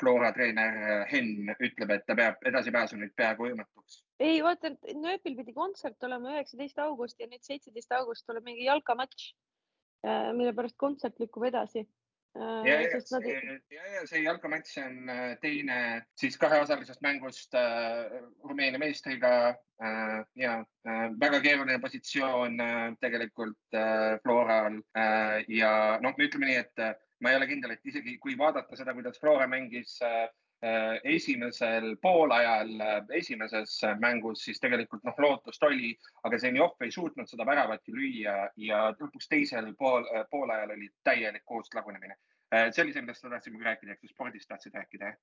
Flora 0.00 0.32
treener 0.36 1.06
Henn 1.08 1.54
ütleb, 1.62 1.94
et 1.94 2.04
ta 2.08 2.16
peab 2.18 2.44
edasipääsunuid 2.50 3.14
peaaegu 3.16 3.48
võimatuks. 3.48 4.02
ei 4.20 4.42
vaata, 4.42 4.74
Nööpil 4.98 5.36
pidi 5.38 5.54
kontsert 5.56 6.02
olema 6.04 6.34
üheksateist 6.34 6.78
august 6.84 7.20
ja 7.20 7.30
nüüd 7.30 7.46
seitseteist 7.46 7.92
august 7.96 8.26
tuleb 8.26 8.44
mingi 8.44 8.66
jalkamatš, 8.66 9.28
mille 10.36 10.52
pärast 10.52 10.76
kontsert 10.76 11.22
lükkub 11.22 11.46
edasi 11.48 11.86
ja, 12.34 12.80
ja, 12.80 13.00
nad... 13.10 13.26
ja, 13.70 13.84
ja 13.94 14.00
see 14.10 14.22
jalkamatš 14.24 14.78
on 14.82 15.12
teine 15.42 15.76
siis 16.18 16.38
kaheosalisest 16.40 17.02
mängust 17.04 17.54
äh, 17.54 18.10
Rumeenia 18.42 18.80
meistriga 18.82 19.32
äh, 19.50 20.18
ja 20.34 20.56
äh, 20.60 21.06
väga 21.20 21.40
keeruline 21.44 21.78
positsioon 21.82 22.58
äh, 22.60 22.88
tegelikult 23.00 23.78
äh, 23.78 24.18
Floral 24.22 24.80
äh, 24.98 25.44
ja 25.48 25.98
noh, 26.02 26.18
ütleme 26.18 26.50
nii, 26.50 26.62
et 26.64 26.82
äh, 26.82 26.94
ma 27.22 27.30
ei 27.30 27.38
ole 27.38 27.48
kindel, 27.48 27.76
et 27.76 27.86
isegi 27.86 28.18
kui 28.22 28.34
vaadata 28.38 28.76
seda, 28.76 28.94
kuidas 28.96 29.20
Flora 29.20 29.46
mängis 29.50 29.96
äh, 30.02 30.26
esimesel 31.04 31.96
poolajal 32.02 32.70
esimeses 33.18 33.76
mängus, 34.00 34.44
siis 34.44 34.60
tegelikult 34.60 35.04
noh, 35.04 35.18
lootust 35.20 35.62
oli, 35.68 35.92
aga 36.24 36.38
Zenjov 36.40 36.80
ei 36.84 36.92
suutnud 36.94 37.28
seda 37.28 37.46
väravat 37.46 37.84
ju 37.88 37.96
lüüa 37.96 38.36
ja 38.56 38.84
lõpuks 38.96 39.28
teisel 39.28 39.72
pool, 39.78 40.06
poolajal 40.30 40.76
oli 40.76 40.88
täielik 41.04 41.44
koos 41.44 41.68
lagunemine. 41.74 42.16
see 42.70 42.82
oli 42.84 42.92
see, 42.92 43.02
millest 43.02 43.24
ma 43.24 43.34
tahtsin 43.34 43.60
rääkida, 43.60 43.92
ehk 43.92 44.00
siis 44.00 44.14
spordist 44.14 44.48
tahtsid 44.48 44.74
rääkida, 44.78 45.12
jah? 45.12 45.20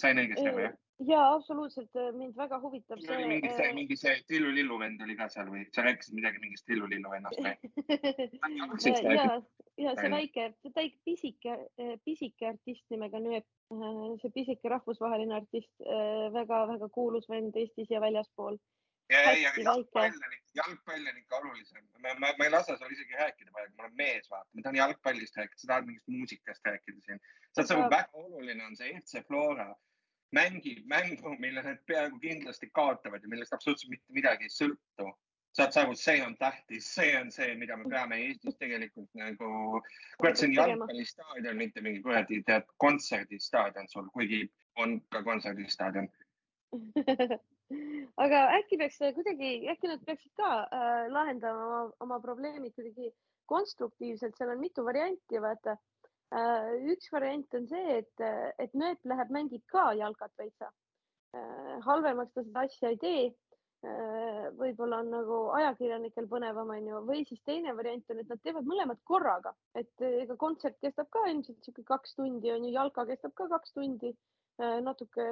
Sain 0.00 0.20
õigesti 0.20 0.46
aru, 0.48 0.64
jah? 0.66 0.78
ja 1.08 1.20
absoluutselt, 1.34 1.96
mind 2.16 2.36
väga 2.36 2.58
huvitab 2.60 3.00
see. 3.00 3.20
mingi 3.28 3.50
see, 3.56 3.68
mingi 3.76 3.96
see 3.96 4.16
Tillu 4.28 4.50
Lillu 4.56 4.76
vend 4.80 5.00
oli 5.04 5.16
ka 5.16 5.28
seal 5.32 5.48
või 5.52 5.64
sa 5.74 5.84
rääkisid 5.86 6.16
midagi 6.18 6.42
mingist 6.42 6.66
Tillu 6.68 6.88
Lillu 6.90 7.12
vennast 7.12 7.40
või 7.40 9.14
ja, 9.16 9.38
ja 9.80 9.94
see 9.96 10.12
väike, 10.12 10.50
väike 10.76 10.98
pisike, 11.08 11.56
pisike 12.04 12.50
artist 12.52 12.84
nimega 12.92 13.22
Nööp, 13.24 13.48
see 14.20 14.34
pisike 14.34 14.72
rahvusvaheline 14.72 15.38
artist 15.40 15.72
väga,, 15.80 16.36
väga-väga 16.36 16.90
kuulus 16.92 17.28
vend 17.32 17.56
Eestis 17.56 17.90
ja 17.92 18.02
väljaspool. 18.04 18.60
Ja, 19.10 19.20
ei, 19.30 19.46
aga 19.46 19.62
jalgpall 19.66 20.06
on, 20.06 20.34
jalgpall 20.54 21.12
on 21.12 21.18
ikka 21.18 21.36
olulisem. 21.36 21.84
ma, 21.98 22.14
ma, 22.18 22.32
ma 22.38 22.46
ei 22.46 22.50
lase 22.50 22.76
sul 22.78 22.92
isegi 22.94 23.18
rääkida 23.18 23.52
praegu, 23.52 23.74
ma 23.76 23.86
olen 23.86 23.96
mees, 23.98 24.30
vaata, 24.30 24.48
ma 24.54 24.64
tahan 24.66 24.80
jalgpallist 24.80 25.38
rääkida, 25.40 25.62
sa 25.62 25.70
tahad 25.72 25.88
mingist 25.88 26.08
muusikast 26.16 26.66
rääkida 26.66 27.06
siin. 27.06 27.22
saad 27.54 27.70
sa 27.70 27.78
aru, 27.78 27.88
väga 27.90 28.24
oluline 28.24 28.66
on 28.66 28.76
see 28.76 28.92
FC 29.00 29.24
Flora 29.26 29.70
mängib 30.36 30.84
mängu, 30.86 31.34
mille 31.38 31.62
nad 31.62 31.82
peaaegu 31.86 32.20
kindlasti 32.22 32.70
kaotavad 32.70 33.22
ja 33.22 33.28
millest 33.28 33.52
absoluutselt 33.52 33.90
mitte 33.90 34.14
midagi 34.14 34.46
ei 34.46 34.54
sõltu. 34.54 35.10
saad 35.58 35.74
sa 35.74 35.82
aru, 35.82 35.96
see 35.98 36.22
on 36.22 36.36
tähtis, 36.38 36.92
see 36.94 37.14
on 37.18 37.32
see, 37.34 37.54
mida 37.58 37.76
me 37.76 37.88
peame 37.90 38.20
Eestis 38.28 38.54
tegelikult 38.58 39.10
nagu, 39.18 39.80
kurat, 40.18 40.38
see 40.38 40.52
on 40.52 40.54
jalgpallistaadion, 40.54 41.56
mitte 41.58 41.82
mingi 41.82 42.02
kuradi 42.06 42.42
tead 42.46 42.68
kontserdistaadion 42.84 43.90
sul, 43.90 44.06
kuigi 44.14 44.44
on 44.78 45.00
ka 45.10 45.24
kontserdistaadion 45.26 46.06
aga 48.24 48.44
äkki 48.58 48.78
peaks 48.80 48.98
kuidagi, 49.16 49.50
äkki 49.70 49.90
nad 49.90 50.06
peaksid 50.06 50.32
ka 50.38 50.52
äh, 50.66 51.10
lahendama 51.12 51.66
oma, 51.66 51.82
oma 52.06 52.20
probleemid 52.22 52.74
kuidagi 52.74 53.12
konstruktiivselt, 53.50 54.36
seal 54.38 54.54
on 54.54 54.62
mitu 54.62 54.84
varianti, 54.86 55.42
vaata. 55.42 55.76
Äh, 56.30 56.72
üks 56.92 57.10
variant 57.10 57.58
on 57.58 57.66
see, 57.70 58.00
et, 58.00 58.26
et 58.62 58.74
Nööp 58.78 59.06
läheb, 59.10 59.32
mängib 59.34 59.64
ka 59.72 59.90
jalkat 59.98 60.34
veitsa. 60.38 60.70
Äh, 61.34 61.78
halvemaks 61.86 62.36
ta 62.36 62.44
seda 62.46 62.66
asja 62.68 62.92
ei 62.92 63.00
tee. 63.02 63.24
Äh, 63.80 64.46
võib-olla 64.60 65.00
on 65.02 65.10
nagu 65.10 65.40
ajakirjanikel 65.56 66.28
põnevam, 66.30 66.70
onju, 66.76 67.00
või 67.08 67.24
siis 67.26 67.40
teine 67.48 67.74
variant 67.74 68.12
on, 68.12 68.20
et 68.22 68.30
nad 68.30 68.42
teevad 68.44 68.68
mõlemad 68.68 69.00
korraga, 69.08 69.54
et 69.74 70.04
ega 70.04 70.36
kontsert 70.38 70.76
kestab 70.84 71.08
ka 71.10 71.24
ilmselt 71.32 71.64
sihuke 71.64 71.86
kaks 71.88 72.14
tundi, 72.18 72.52
onju, 72.52 72.74
jalka 72.76 73.06
kestab 73.08 73.34
ka 73.40 73.48
kaks 73.56 73.72
tundi, 73.74 74.12
natuke 74.84 75.24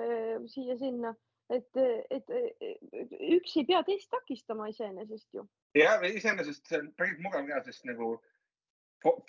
siia-sinna 0.48 1.12
et, 1.50 1.78
et 2.10 2.32
üks 3.34 3.56
ei 3.56 3.66
pea 3.68 3.82
teist 3.86 4.10
takistama 4.12 4.68
iseenesest 4.72 5.28
ju. 5.34 5.46
ja 5.78 5.96
iseenesest 6.04 6.68
see 6.68 6.80
on 6.82 6.90
päris 6.98 7.20
mugav 7.24 7.46
ka, 7.48 7.62
sest 7.66 7.86
nagu 7.88 8.16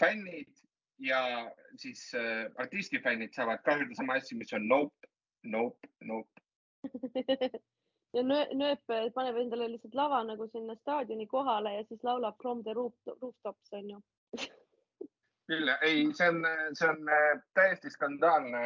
fännid 0.01 0.51
ja 0.99 1.21
siis 1.77 2.09
äh, 2.17 2.45
artistifännid 2.57 3.33
saavad 3.35 3.63
ka 3.63 3.77
öelda 3.77 3.95
sama 3.95 4.19
asja, 4.19 4.38
mis 4.38 4.53
on 4.53 4.67
nope, 4.67 5.11
nope, 5.43 5.91
nope 6.01 6.47
ja 8.15 8.23
nööp 8.23 8.95
paneb 9.15 9.38
endale 9.38 9.69
lihtsalt 9.71 9.95
lava 9.95 10.23
nagu 10.27 10.47
sinna 10.51 10.75
staadioni 10.79 11.27
kohale 11.27 11.75
ja 11.77 11.83
siis 11.88 12.03
laulab 12.03 12.39
From 12.41 12.63
the 12.63 12.73
roof, 12.73 12.95
rooftops 13.21 13.73
onju 13.79 14.01
küll, 15.49 15.71
ei, 15.81 16.05
see 16.13 16.29
on, 16.29 16.43
see 16.77 16.89
on 16.89 17.09
äh, 17.09 17.41
täiesti 17.57 17.89
skandaalne 17.93 18.63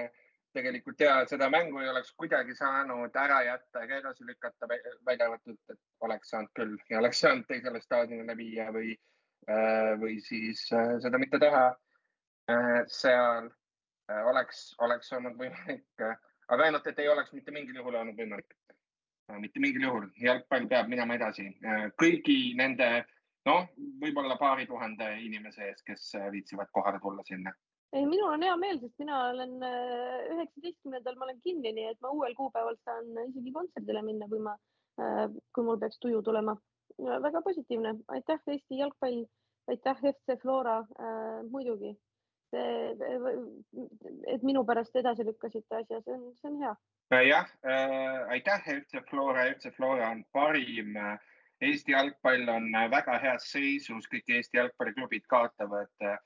tegelikult 0.54 1.00
ja 1.02 1.16
seda 1.30 1.50
mängu 1.50 1.80
ei 1.82 1.90
oleks 1.90 2.12
kuidagi 2.18 2.56
saanud 2.56 3.16
ära 3.20 3.42
jätta 3.48 3.84
ega 3.84 4.02
edasi 4.02 4.26
lükata, 4.28 4.70
välja 5.06 5.26
arvatud, 5.30 5.58
et 5.70 5.80
oleks 6.06 6.30
saanud 6.34 6.54
küll 6.60 6.78
ja 6.90 7.00
oleks 7.00 7.24
saanud 7.26 7.48
teisele 7.50 7.82
staadionile 7.82 8.38
viia 8.38 8.70
või, 8.76 8.94
äh, 9.50 9.94
või 10.02 10.20
siis 10.22 10.68
seda 10.70 11.22
mitte 11.22 11.42
teha 11.42 11.72
Äh, 12.50 12.84
seal 12.88 13.46
äh, 14.12 14.26
oleks, 14.28 14.74
oleks 14.84 15.12
olnud 15.16 15.38
võimalik, 15.40 15.86
äh, 16.04 16.18
aga 16.52 16.66
ainult, 16.66 16.88
et 16.92 16.98
ei 17.00 17.08
oleks 17.08 17.32
mitte 17.32 17.54
mingil 17.56 17.78
juhul 17.80 17.96
olnud 17.96 18.20
võimalik. 18.20 18.58
mitte 19.40 19.60
mingil 19.64 19.86
juhul, 19.86 20.08
jalgpall 20.20 20.66
peab 20.68 20.90
minema 20.92 21.16
edasi 21.16 21.46
kõigi 22.02 22.36
nende, 22.60 22.88
noh, 23.48 23.70
võib-olla 24.02 24.36
paari 24.38 24.66
tuhande 24.68 25.08
inimese 25.24 25.64
ees, 25.70 25.80
kes 25.88 26.10
viitsivad 26.34 26.68
kohale 26.76 27.00
tulla 27.00 27.24
sinna. 27.26 27.54
Ei, 27.94 28.06
minul 28.10 28.32
on 28.34 28.44
hea 28.46 28.56
meel, 28.58 28.80
sest 28.82 29.00
mina 29.02 29.20
olen 29.30 29.56
üheksateistkümnendal, 29.64 31.18
ma 31.18 31.28
olen 31.28 31.42
kinni, 31.46 31.74
nii 31.78 31.90
et 31.92 32.00
ma 32.02 32.12
uuel 32.16 32.36
kuupäeval 32.38 32.78
saan 32.84 33.12
isegi 33.28 33.54
kontserdile 33.56 34.02
minna, 34.06 34.30
kui 34.32 34.42
ma, 34.44 34.56
kui 35.54 35.68
mul 35.68 35.82
peaks 35.82 36.02
tuju 36.02 36.22
tulema. 36.26 36.58
väga 37.22 37.42
positiivne, 37.42 37.96
aitäh 38.16 38.42
Eesti 38.54 38.78
jalgpall, 38.78 39.24
aitäh 39.68 40.02
FC 40.14 40.36
Flora 40.42 40.80
äh,, 40.80 41.40
muidugi 41.50 41.96
et 44.28 44.44
minu 44.46 44.64
pärast 44.66 44.96
edasi 44.96 45.26
lükkasite 45.26 45.80
asja, 45.80 46.02
see 46.02 46.14
on, 46.14 46.26
see 46.38 46.50
on 46.52 46.60
hea. 46.62 46.74
jah 47.28 47.48
äh,, 47.66 48.20
aitäh, 48.36 48.68
FC 48.76 49.02
Flora, 49.10 49.48
FC 49.56 49.72
Flora 49.76 50.10
on 50.12 50.24
parim. 50.32 50.94
Eesti 51.64 51.94
jalgpall 51.94 52.50
on 52.52 52.66
väga 52.92 53.18
heas 53.24 53.46
seisus, 53.52 54.08
kõik 54.12 54.30
Eesti 54.36 54.58
jalgpalliklubid 54.58 55.26
kaotavad 55.32 55.92
äh, 56.04 56.18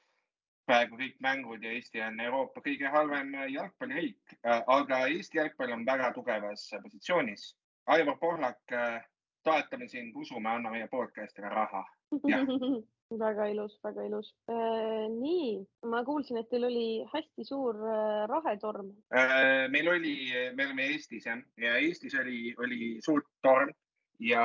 praegu 0.68 1.00
kõik 1.00 1.20
mängud 1.24 1.64
ja 1.64 1.72
Eesti 1.76 2.02
on 2.04 2.20
Euroopa 2.20 2.62
kõige 2.66 2.92
halvem 2.92 3.32
jalgpalliriik, 3.54 4.36
äh, 4.44 4.60
aga 4.68 5.06
Eesti 5.14 5.40
jalgpall 5.40 5.74
on 5.78 5.86
väga 5.88 6.12
tugevas 6.16 6.68
positsioonis. 6.84 7.54
Aivar 7.88 8.20
Pohlak, 8.20 8.60
äh, 8.76 9.00
toetame 9.48 9.88
sind, 9.88 10.16
usume, 10.16 10.50
anna 10.52 10.72
meie 10.74 10.90
podcast'ile 10.92 11.50
raha. 11.54 11.86
väga 13.24 13.46
ilus, 13.54 13.78
väga 13.84 14.04
ilus 14.04 14.34
äh,. 14.52 15.08
nii, 15.12 15.52
ma 15.88 16.04
kuulsin, 16.04 16.42
et 16.42 16.50
teil 16.52 16.68
oli 16.68 17.06
hästi 17.14 17.46
suur 17.48 17.80
äh, 17.80 18.26
rahetorm 18.28 18.90
äh,. 19.16 19.68
meil 19.72 19.88
oli, 19.94 20.16
me 20.56 20.66
olime 20.68 20.90
Eestis 20.92 21.28
jah, 21.30 21.40
ja 21.58 21.78
Eestis 21.80 22.18
oli, 22.20 22.52
oli 22.60 22.98
suur 23.06 23.24
torm 23.44 23.72
ja 24.20 24.44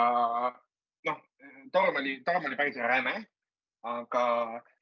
noh, 1.09 1.19
torm 1.75 1.99
oli, 1.99 2.21
torm 2.27 2.47
oli 2.47 2.59
päris 2.61 2.79
räme, 2.79 3.17
aga 3.83 4.25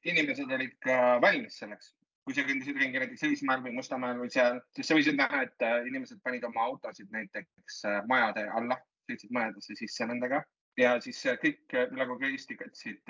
inimesed 0.05 0.51
olid 0.51 0.77
ka 0.85 1.17
valmis 1.23 1.57
selleks. 1.61 1.93
kui 2.21 2.35
sa 2.37 2.43
kõndisid 2.45 2.77
ringi 2.77 2.99
näiteks 3.01 3.23
Õismäel 3.25 3.63
või 3.65 3.71
Mustamäel 3.73 4.19
või 4.21 4.29
seal, 4.29 4.59
siis 4.77 4.91
sa 4.91 4.93
võisid 4.93 5.15
näha, 5.17 5.39
et 5.47 5.63
äh, 5.65 5.79
inimesed 5.89 6.19
panid 6.21 6.43
oma 6.45 6.67
autosid 6.69 7.09
näiteks 7.09 7.79
äh, 7.89 8.03
majade 8.07 8.43
alla, 8.59 8.77
sõitsid 9.09 9.33
majadesse 9.33 9.73
sisse 9.79 10.05
nendega 10.05 10.43
ja 10.77 10.91
siis 11.01 11.17
äh, 11.25 11.39
kõik 11.41 11.73
üle 11.81 12.05
kogu 12.11 12.29
Eesti 12.29 12.59
katsid 12.59 13.09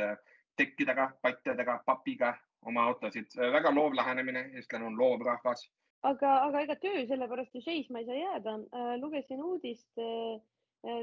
tekkidega, 0.55 1.09
patjadega, 1.21 1.81
papiga 1.85 2.31
oma 2.63 2.87
autosid. 2.87 3.35
väga 3.35 3.75
loov 3.75 3.99
lähenemine, 3.99 4.45
eestlane 4.55 4.87
on 4.87 4.95
loov 4.97 5.27
rahvas. 5.27 5.67
aga, 6.07 6.31
aga 6.47 6.63
ega 6.63 6.79
töö 6.79 7.03
sellepärast 7.11 7.59
ju 7.59 7.65
seisma 7.67 7.99
ei 7.99 8.07
saa 8.07 8.15
jääda. 8.15 8.57
Lugesin 9.03 9.43
uudist, 9.43 9.91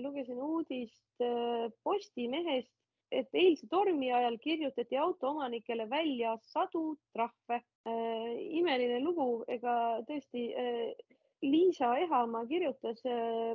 lugesin 0.01 0.41
uudist 0.49 1.29
Postimehest, 1.85 2.78
et 3.11 3.29
eilse 3.33 3.67
tormi 3.71 4.13
ajal 4.13 4.39
kirjutati 4.39 4.97
autoomanikele 4.97 5.89
välja 5.91 6.37
sadu 6.43 6.97
trahve. 7.13 7.63
imeline 8.59 9.01
lugu, 9.01 9.45
ega 9.49 9.75
tõesti 10.09 10.43
Liisa 11.43 11.95
Ehamaa 11.97 12.45
kirjutas, 12.47 13.01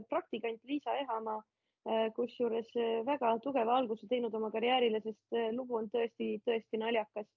praktikant 0.10 0.63
Liisa 0.65 0.95
Ehamaa 0.98 1.41
Äh, 1.83 2.12
kusjuures 2.15 2.69
äh, 2.79 3.01
väga 3.03 3.33
tugeva 3.43 3.74
alguse 3.75 4.07
teinud 4.07 4.36
oma 4.38 4.48
karjäärile, 4.53 5.01
sest 5.03 5.36
äh, 5.36 5.50
lugu 5.51 5.75
on 5.81 5.89
tõesti, 5.91 6.38
tõesti 6.48 6.79
naljakas. 6.79 7.27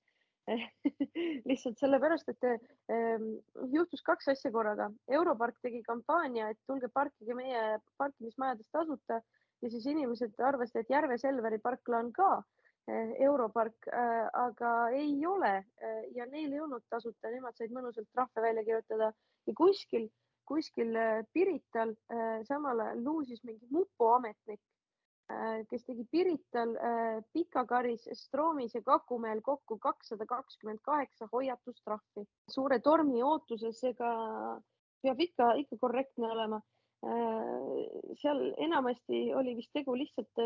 lihtsalt 1.50 1.80
sellepärast, 1.80 2.28
et 2.30 2.46
ähm, 2.94 3.24
juhtus 3.72 4.04
kaks 4.06 4.28
asja 4.30 4.52
korraga. 4.54 4.86
Europark 5.10 5.58
tegi 5.66 5.80
kampaania, 5.82 6.52
et 6.54 6.60
tulge 6.70 6.86
parkige 6.94 7.34
meie 7.34 7.80
parkimismajades 7.98 8.70
tasuta 8.70 9.18
ja 9.62 9.70
siis 9.70 9.86
inimesed 9.86 10.36
arvasid, 10.40 10.82
et 10.82 10.90
Järve 10.90 11.18
Selveri 11.18 11.58
parkla 11.62 12.02
on 12.04 12.12
ka 12.12 12.30
äh, 12.36 13.16
Europark, 13.28 13.88
äh, 13.88 14.28
aga 14.32 14.74
ei 14.90 15.16
ole 15.26 15.54
ja 16.14 16.26
neil 16.26 16.52
ei 16.52 16.60
olnud 16.60 16.84
tasuta, 16.90 17.32
nemad 17.32 17.56
said 17.56 17.74
mõnusalt 17.74 18.08
trahve 18.12 18.44
välja 18.48 18.64
kirjutada 18.64 19.12
ja 19.46 19.56
kuskil, 19.56 20.08
kuskil 20.46 20.94
Pirital 21.32 21.96
samal 22.46 22.80
ajal 22.80 23.02
luusis 23.02 23.42
mingi 23.44 23.66
mupo 23.70 24.12
ametnik 24.14 24.60
Äh, 25.26 25.64
kes 25.66 25.82
tegi 25.82 26.04
Pirital, 26.10 26.76
Pikakaris, 27.34 28.04
Stroomis 28.14 28.74
ja 28.74 28.82
Kakumäel 28.82 29.40
kokku 29.42 29.78
kakssada 29.82 30.26
kakskümmend 30.26 30.78
kaheksa 30.82 31.26
hoiatustrahvi. 31.32 32.22
suure 32.50 32.78
tormi 32.78 33.22
ootuses, 33.22 33.80
ega 33.90 34.10
peab 35.02 35.20
ikka, 35.20 35.52
ikka 35.62 35.78
korrektne 35.80 36.30
olema. 36.30 36.60
Äh, 37.06 38.14
seal 38.20 38.40
enamasti 38.66 39.30
oli 39.38 39.54
vist 39.58 39.70
tegu 39.76 39.94
lihtsalt 39.94 40.40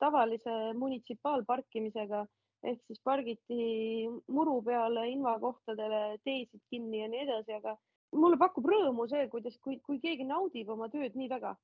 tavalise 0.00 0.54
munitsipaalparkimisega 0.78 2.22
ehk 2.66 2.80
siis 2.86 3.00
pargiti 3.04 4.08
muru 4.34 4.56
peale, 4.66 5.04
invakohtadele 5.12 6.18
teesid 6.24 6.62
kinni 6.70 7.02
ja 7.02 7.08
nii 7.12 7.24
edasi, 7.26 7.58
aga 7.58 7.76
mulle 8.16 8.38
pakub 8.40 8.66
rõõmu 8.66 9.06
see, 9.10 9.26
kuidas, 9.30 9.58
kui, 9.62 9.78
kui 9.84 10.00
keegi 10.02 10.26
naudib 10.26 10.70
oma 10.74 10.88
tööd 10.92 11.18
nii 11.18 11.28
väga 11.30 11.54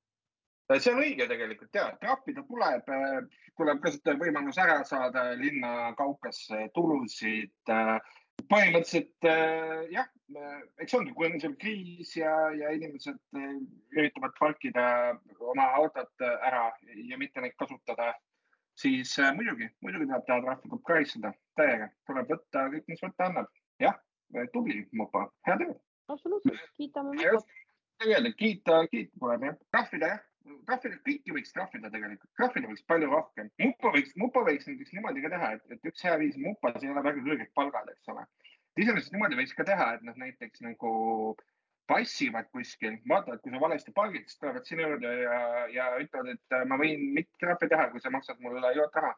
see 0.73 0.93
on 0.93 1.01
õige 1.03 1.27
tegelikult 1.29 1.77
ja 1.77 1.89
trahvida 2.01 2.43
tuleb, 2.47 2.87
tuleb 3.57 3.81
kasutada 3.83 4.17
võimalus 4.21 4.57
ära 4.61 4.79
saada 4.87 5.27
linna 5.37 5.93
kaukasse 5.97 6.69
tulusid. 6.73 7.53
Põhimõtteliselt 8.49 9.27
jah, 9.93 10.07
eks 10.81 10.95
ongi, 10.97 11.13
kui 11.15 11.27
on 11.27 11.39
seal 11.41 11.55
kriis 11.61 12.13
ja, 12.17 12.33
ja 12.57 12.71
inimesed 12.75 13.39
üritavad 13.95 14.35
parkida 14.39 14.85
oma 15.39 15.67
autot 15.79 16.25
ära 16.25 16.67
ja 17.09 17.19
mitte 17.21 17.43
neid 17.43 17.55
kasutada, 17.61 18.11
siis 18.77 19.15
muidugi, 19.37 19.69
muidugi 19.85 20.09
tuleb 20.09 20.27
teha 20.27 20.39
trahvi, 20.43 20.69
tuleb 20.69 20.85
karistada 20.89 21.33
täiega, 21.59 21.89
tuleb 22.09 22.31
võtta 22.35 22.67
kõik, 22.75 22.87
mis 22.91 23.03
võtta 23.07 23.29
annab. 23.29 23.51
jah, 23.81 23.97
tubli, 24.53 24.85
Mopa, 24.93 25.27
hea 25.47 25.57
töö. 25.61 25.75
absoluutselt, 26.13 26.69
kiidame 26.77 27.17
Mopot. 27.17 27.51
tegelikult 28.03 28.39
kiita, 28.43 28.79
kiita 28.91 29.19
tuleb 29.19 29.49
jah, 29.49 29.59
trahvida 29.71 30.13
jah 30.15 30.23
trahvida, 30.67 30.99
kõiki 31.05 31.33
võiks 31.35 31.53
trahvida 31.55 31.89
tegelikult, 31.93 32.29
trahvida 32.37 32.69
võiks 32.69 32.85
palju 32.89 33.09
rohkem. 33.11 33.49
mupa 33.61 33.91
võiks, 33.95 34.13
mupa 34.21 34.43
võiks 34.45 34.67
näiteks 34.69 34.93
niimoodi 34.93 35.23
ka 35.23 35.31
teha, 35.33 35.51
et, 35.57 35.65
et 35.75 35.89
üks 35.91 36.05
hea 36.05 36.15
viis, 36.21 36.37
mupas 36.41 36.77
ei 36.81 36.91
ole 36.91 37.03
väga 37.05 37.23
kõrged 37.25 37.51
palgad, 37.57 37.91
eks 37.93 38.13
ole. 38.13 38.25
iseenesest 38.81 39.13
niimoodi 39.15 39.39
võiks 39.41 39.55
ka 39.57 39.65
teha, 39.67 39.91
et 39.97 40.07
nad 40.07 40.17
näiteks 40.21 40.63
nagu 40.65 40.91
passivad 41.89 42.49
kuskil, 42.53 42.97
vaatavad, 43.09 43.41
kui 43.43 43.53
sa 43.53 43.61
valesti 43.61 43.93
pargid, 43.93 44.25
siis 44.25 44.41
tulevad 44.41 44.65
sinu 44.65 44.87
juurde 44.87 45.13
ja, 45.21 45.37
ja 45.73 45.85
ütlevad, 46.01 46.33
et 46.33 46.57
ma 46.69 46.79
võin 46.81 47.05
mitte 47.17 47.41
trahvi 47.43 47.69
teha, 47.69 47.87
kui 47.93 48.01
sa 48.01 48.13
maksad 48.13 48.41
mulle 48.41 48.73
joot 48.77 48.99
raha. 49.01 49.13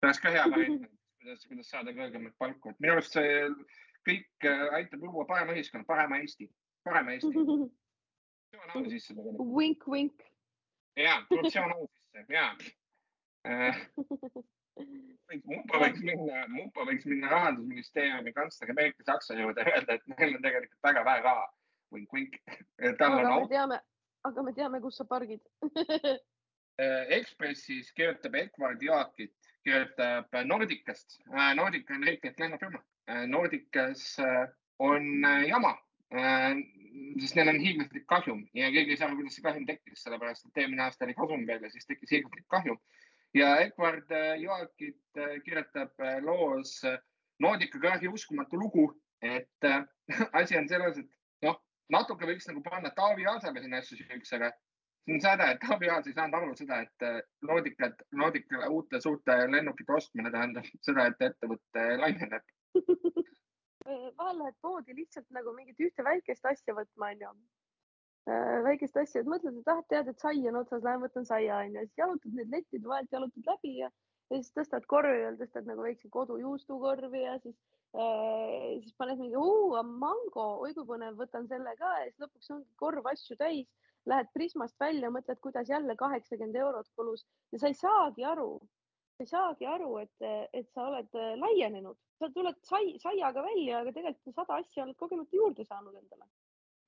see 0.00 0.10
oleks 0.10 0.22
ka 0.22 0.34
hea 0.34 0.44
variant, 0.54 0.90
kuidas, 1.22 1.46
kuidas 1.50 1.70
saada 1.70 1.94
kõrgemat 1.96 2.36
palku, 2.38 2.74
et 2.74 2.82
minu 2.82 2.96
arust 2.96 3.14
see 3.18 3.46
kõik 4.04 4.50
aitab 4.76 5.06
luua 5.06 5.24
parema 5.26 5.54
ühiskonna, 5.56 5.86
parema 5.88 6.20
Eesti, 6.20 6.50
parema 6.86 7.16
Eesti. 7.16 7.32
Vink, 8.54 9.82
vink 9.90 10.22
ja 10.96 11.24
korruptsioon 11.28 11.72
au 11.72 11.86
sisse 11.86 12.24
ja 12.28 12.56
äh,. 13.48 13.86
Mupa 15.44 15.78
võiks 15.78 16.02
minna, 16.02 16.44
Mupa 16.50 16.84
võiks 16.88 17.06
minna 17.06 17.30
rahandusministeeriumi 17.30 18.32
kantsleri 18.34 18.74
Merike 18.74 19.04
Saksa 19.06 19.36
juurde 19.38 19.62
ja 19.62 19.76
öelda, 19.76 19.94
et 19.94 20.06
neil 20.10 20.34
on 20.36 20.42
tegelikult 20.42 20.88
väga 20.88 21.04
vähe 21.06 21.22
raha. 21.22 21.44
vink-vink. 21.94 22.40
aga 22.82 23.08
me 23.14 23.26
auto. 23.30 23.48
teame, 23.52 23.78
aga 24.26 24.42
me 24.42 24.52
teame, 24.52 24.80
kus 24.82 24.96
sa 24.98 25.04
pargid 25.06 25.40
äh, 26.82 27.04
Ekspressis 27.18 27.92
kirjutab 27.94 28.34
Edward 28.34 28.82
Jaakit, 28.82 29.36
kirjutab 29.62 30.34
Nordicast. 30.44 31.20
Äh, 31.30 31.54
Nordica 31.54 31.94
on 31.94 32.02
riiklik 32.02 32.40
lennufirma. 32.40 32.82
Äh, 33.06 33.26
Nordicas 33.30 34.16
on 34.78 35.22
jama 35.46 35.76
sest 37.20 37.36
neil 37.38 37.50
on 37.50 37.60
hiiglaslik 37.60 38.06
kahjum 38.10 38.42
ja 38.54 38.70
keegi 38.74 38.94
ei 38.94 38.98
saa 38.98 39.08
aru, 39.08 39.18
kuidas 39.20 39.36
see 39.38 39.44
kahjum 39.46 39.66
tekkis, 39.68 40.02
sellepärast 40.04 40.46
et 40.48 40.60
eelmine 40.62 40.84
aasta 40.84 41.06
oli 41.06 41.16
kasum 41.18 41.46
veel 41.48 41.66
ja 41.66 41.70
siis 41.72 41.88
tekkis 41.88 42.14
hiiglaslik 42.14 42.46
kahjum. 42.54 42.78
ja 43.34 43.48
Edward 43.62 44.12
äh, 44.14 44.34
Joakit 44.42 45.18
äh, 45.18 45.40
kirjutab 45.46 46.00
äh, 46.00 46.20
loos 46.22 46.80
Nordica 47.42 47.80
kraadi 47.82 48.08
uskumatu 48.08 48.56
lugu, 48.60 48.84
et 49.22 49.66
asi 50.40 50.56
on 50.56 50.68
selles, 50.70 51.00
et 51.02 51.08
noh, 51.42 51.58
natuke 51.90 52.28
võiks 52.30 52.46
nagu 52.46 52.62
panna 52.62 52.92
Taavi 52.94 53.26
Aasale 53.26 53.62
sinna 53.64 53.82
asju 53.82 53.98
süüks, 53.98 54.30
aga 54.38 54.52
see 55.04 55.16
on 55.16 55.24
säde, 55.24 55.48
et 55.50 55.60
Taavi 55.66 55.90
Aas 55.90 56.06
ei 56.06 56.14
saanud 56.14 56.38
aru 56.38 56.54
seda, 56.60 56.78
et 56.86 57.26
Nordicat, 57.42 58.06
Nordicale 58.22 58.70
uute 58.70 59.02
suurte 59.02 59.40
lennukite 59.50 59.98
ostmine 59.98 60.30
tähendab 60.30 60.70
seda, 60.86 61.08
et 61.10 61.26
ettevõte 61.32 61.88
laieneb 62.04 62.54
vahel 63.84 64.38
lähed 64.38 64.56
poodi 64.62 64.96
lihtsalt 64.96 65.28
nagu 65.36 65.52
mingit 65.56 65.80
ühte 65.86 66.04
väikest 66.06 66.46
asja 66.48 66.74
võtma, 66.76 67.10
onju. 67.12 67.32
Äh, 68.24 68.62
väikest 68.64 68.96
asja, 68.96 69.20
et 69.20 69.28
mõtled, 69.28 69.58
et 69.60 69.68
ah, 69.68 69.82
tead, 69.92 70.08
et 70.08 70.22
sai 70.22 70.40
on 70.48 70.56
otsas, 70.62 70.82
lähen 70.86 71.02
võtan 71.02 71.26
saia, 71.28 71.60
onju, 71.66 71.84
siis 71.84 72.00
jalutad 72.00 72.38
need 72.38 72.52
lettide 72.54 72.88
vahelt, 72.88 73.12
jalutad 73.12 73.50
läbi 73.50 73.74
ja, 73.82 73.90
ja 74.32 74.38
siis 74.40 74.54
tõstad 74.56 74.86
korvi 74.88 75.18
peal, 75.20 75.36
tõstad 75.40 75.68
nagu 75.68 75.84
väikse 75.84 76.08
kodujuustukorvi 76.14 77.24
ja 77.26 77.34
siis 77.42 77.58
äh,, 77.92 78.70
siis 78.80 78.94
paned 78.96 79.20
mingi, 79.20 79.36
mango, 80.00 80.46
oi 80.64 80.72
kui 80.78 80.88
põnev, 80.88 81.18
võtan 81.20 81.50
selle 81.50 81.76
ka 81.80 81.90
ja 82.00 82.08
siis 82.08 82.24
lõpuks 82.24 82.54
ongi 82.56 82.70
korv 82.80 83.12
asju 83.12 83.36
täis. 83.40 83.68
Lähed 84.04 84.28
Prismast 84.36 84.76
välja, 84.80 85.08
mõtled, 85.08 85.38
kuidas 85.40 85.68
jälle 85.68 85.94
kaheksakümmend 85.96 86.56
eurot 86.60 86.88
kulus 86.96 87.22
ja 87.52 87.60
sa 87.60 87.70
ei 87.70 87.76
saagi 87.78 88.24
aru, 88.28 88.58
ei 89.22 89.26
saagi 89.30 89.66
aru, 89.70 89.90
et, 90.02 90.24
et 90.52 90.70
sa 90.74 90.88
oled 90.88 91.18
äh, 91.18 91.34
laienenud, 91.38 91.98
sa 92.18 92.30
tuled 92.34 92.56
sai, 92.66 92.94
saiaga 93.02 93.44
välja, 93.46 93.82
aga 93.82 93.92
tegelikult 93.94 94.40
sada 94.40 94.58
asja 94.62 94.86
oled 94.86 94.98
kogemata 94.98 95.38
juurde 95.38 95.66
saanud 95.68 95.94
endale. 96.00 96.26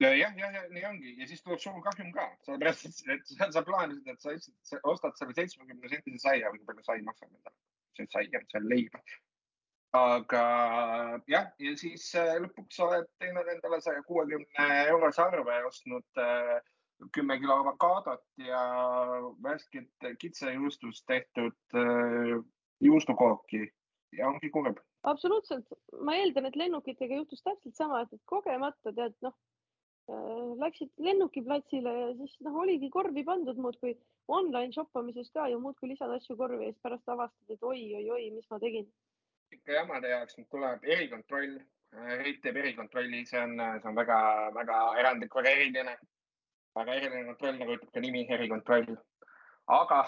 jah, 0.02 0.16
jah, 0.18 0.34
ja, 0.36 0.64
nii 0.72 0.84
ongi 0.90 1.14
ja 1.20 1.28
siis 1.28 1.44
tuleb 1.44 1.60
suur 1.62 1.78
kahjum 1.84 2.10
ka, 2.16 2.26
sellepärast 2.48 2.88
et 3.14 3.30
sa, 3.30 3.48
sa 3.54 3.62
plaanisid, 3.68 4.10
et 4.12 4.20
sa 4.20 4.34
lihtsalt 4.34 4.90
ostad 4.90 5.16
selle 5.16 5.36
seitsmekümne 5.38 5.92
sentise 5.92 6.20
saia 6.24 6.50
või 6.50 6.60
kui 6.60 6.68
palju 6.72 6.84
sai 6.88 7.06
maksab 7.06 7.30
endale. 7.30 7.56
see 7.96 8.10
sai, 8.12 8.26
see 8.28 8.60
on 8.60 8.68
leib. 8.74 8.98
aga 9.96 10.42
jah, 11.32 11.46
ja 11.62 11.76
siis 11.80 12.10
äh, 12.20 12.34
lõpuks 12.44 12.82
oled 12.84 13.06
teinud 13.22 13.54
endale 13.54 13.80
saja 13.80 14.02
kuuekümne 14.10 14.66
eurose 14.90 15.22
arve, 15.22 15.62
ostnud 15.70 16.20
äh, 16.20 16.58
kümme 17.12 17.38
kilo 17.38 17.54
avokaadot 17.60 18.24
ja 18.40 18.60
värsket 19.42 20.06
kitsejuustust 20.18 21.04
tehtud 21.06 21.56
äh, 21.74 22.44
juustukooki 22.80 23.66
ja 24.12 24.28
ongi 24.28 24.50
kurb. 24.50 24.78
absoluutselt, 25.02 25.66
ma 26.00 26.14
eeldan, 26.16 26.48
et 26.48 26.56
lennukitega 26.56 27.20
juhtus 27.20 27.42
täpselt 27.44 27.76
sama, 27.76 28.00
et 28.02 28.22
kogemata 28.24 28.92
tead, 28.96 29.14
noh 29.22 29.36
äh,, 30.10 30.56
läksid 30.62 30.92
lennukiplatsile 31.08 31.94
ja 32.00 32.08
siis 32.20 32.36
noh, 32.46 32.58
oligi 32.64 32.90
korvi 32.90 33.24
pandud 33.24 33.60
muudkui 33.60 33.96
online 34.28 34.72
shoppamises 34.72 35.30
ka 35.34 35.48
ju 35.52 35.60
muudkui 35.60 35.92
lisad 35.92 36.12
asju 36.16 36.36
korvi 36.36 36.64
ja 36.64 36.72
siis 36.72 36.82
pärast 36.82 37.08
avastad, 37.14 37.54
et 37.54 37.62
oi-oi-oi, 37.62 38.30
mis 38.34 38.50
ma 38.50 38.60
tegin. 38.62 38.88
ikka 39.52 39.80
jamade 39.80 40.10
jaoks 40.10 40.38
nüüd 40.40 40.50
tuleb 40.50 40.92
erikontroll, 40.96 41.58
Heit 41.96 42.40
teeb 42.42 42.56
erikontrolli, 42.60 43.22
see 43.24 43.38
on, 43.40 43.54
see 43.80 43.88
on 43.88 43.94
väga-väga 43.96 44.78
erandlik, 45.00 45.34
väga 45.38 45.52
eriline 45.54 45.94
väga 46.76 46.96
eriline 47.00 47.26
kontroll, 47.30 47.60
nagu 47.60 47.76
ütleb 47.76 47.92
ka 47.94 48.02
nimi, 48.04 48.24
erikontroll. 48.36 48.96
aga 49.76 50.02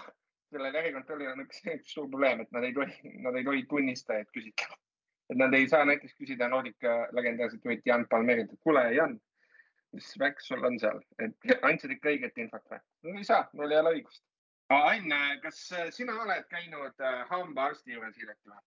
sellel 0.52 0.76
erikontrollil 0.80 1.32
on 1.32 1.44
üks, 1.44 1.62
üks 1.74 1.94
suur 1.94 2.08
probleem, 2.12 2.42
et 2.44 2.52
nad 2.56 2.66
ei 2.66 2.74
tohi, 2.76 3.14
nad 3.24 3.36
ei 3.38 3.46
tohi 3.48 3.64
tunnistajaid 3.72 4.30
küsitleda. 4.36 4.78
et 5.32 5.40
nad 5.40 5.54
ei 5.54 5.68
saa 5.68 5.84
näiteks 5.88 6.14
küsida 6.20 6.48
Nordica 6.48 6.94
legendaarset 7.16 7.64
juhit 7.64 7.86
Jan 7.86 8.06
Palmerilt, 8.08 8.52
et 8.52 8.64
kuule, 8.64 8.84
Jan, 8.94 9.18
mis 9.96 10.08
värk 10.20 10.40
sul 10.44 10.64
on 10.64 10.78
seal, 10.80 11.02
et 11.24 11.50
andsid 11.68 11.92
ikka 11.96 12.14
õiget 12.14 12.40
infot 12.44 12.64
või? 12.72 12.80
no 13.08 13.18
ei 13.18 13.28
saa, 13.28 13.44
mul 13.52 13.72
ei 13.72 13.82
ole 13.82 13.94
õigust. 13.98 14.24
Ain, 14.68 15.12
kas 15.40 15.62
sina 15.96 16.12
oled 16.20 16.44
käinud 16.50 17.00
äh, 17.00 17.22
hambaarsti 17.30 17.94
juures 17.94 18.16
hiljuti 18.20 18.52
või? 18.52 18.64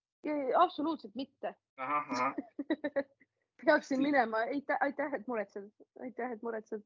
absoluutselt 0.58 1.14
mitte. 1.18 1.54
peaksin 3.64 4.02
minema, 4.02 4.44
aitäh, 4.56 4.78
aitäh, 4.80 5.14
et 5.14 5.26
muretsed, 5.26 5.70
aitäh, 6.00 6.32
et 6.32 6.42
muretsed 6.42 6.82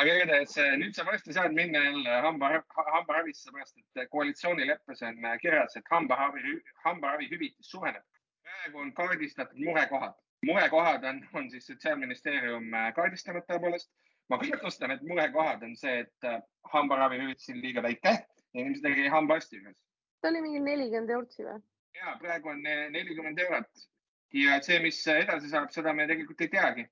aga 0.00 0.14
igatahes 0.16 0.56
nüüd 0.80 0.96
sa 0.96 1.04
varsti 1.06 1.34
saad 1.36 1.54
minna 1.56 1.82
jälle 1.84 2.16
hamba, 2.26 2.50
hambaravisse, 2.96 3.46
seepärast 3.46 3.78
et 3.78 4.10
koalitsioonileppes 4.10 5.02
on 5.08 5.20
kirjas, 5.42 5.76
et 5.78 5.92
hambaravi, 5.92 6.56
hambaravihüvitis 6.86 7.70
suureneb. 7.70 8.02
praegu 8.44 8.78
on 8.78 8.92
kaardistatud 8.94 9.60
murekohad. 9.68 10.14
murekohad 10.46 11.04
on, 11.10 11.20
on 11.34 11.50
siis 11.50 11.66
Sotsiaalministeerium 11.66 12.70
kaardistanud 12.96 13.46
tõepoolest. 13.50 13.90
ma 14.30 14.38
kahtlustan, 14.38 14.90
et 14.90 15.02
murekohad 15.02 15.62
on 15.62 15.76
see, 15.76 15.98
et 16.00 16.28
hambaravihüvitis 16.72 17.50
on 17.54 17.62
liiga 17.62 17.82
väike 17.82 18.12
ja 18.14 18.60
inimesed 18.60 18.84
ei 18.90 19.00
käi 19.00 19.08
hambaarsti 19.18 19.56
juures. 19.56 19.78
see 20.20 20.30
oli 20.30 20.44
mingi 20.48 20.60
nelikümmend 20.60 21.10
eurtsi 21.18 21.48
või? 21.48 21.60
ja 22.00 22.16
praegu 22.20 22.48
on 22.48 22.62
nelikümmend 22.98 23.38
eurot 23.38 23.88
ja 24.34 24.58
see, 24.62 24.80
mis 24.82 24.98
edasi 25.10 25.50
saab, 25.50 25.70
seda 25.74 25.92
me 25.94 26.06
tegelikult 26.10 26.44
ei 26.44 26.52
teagi. 26.52 26.86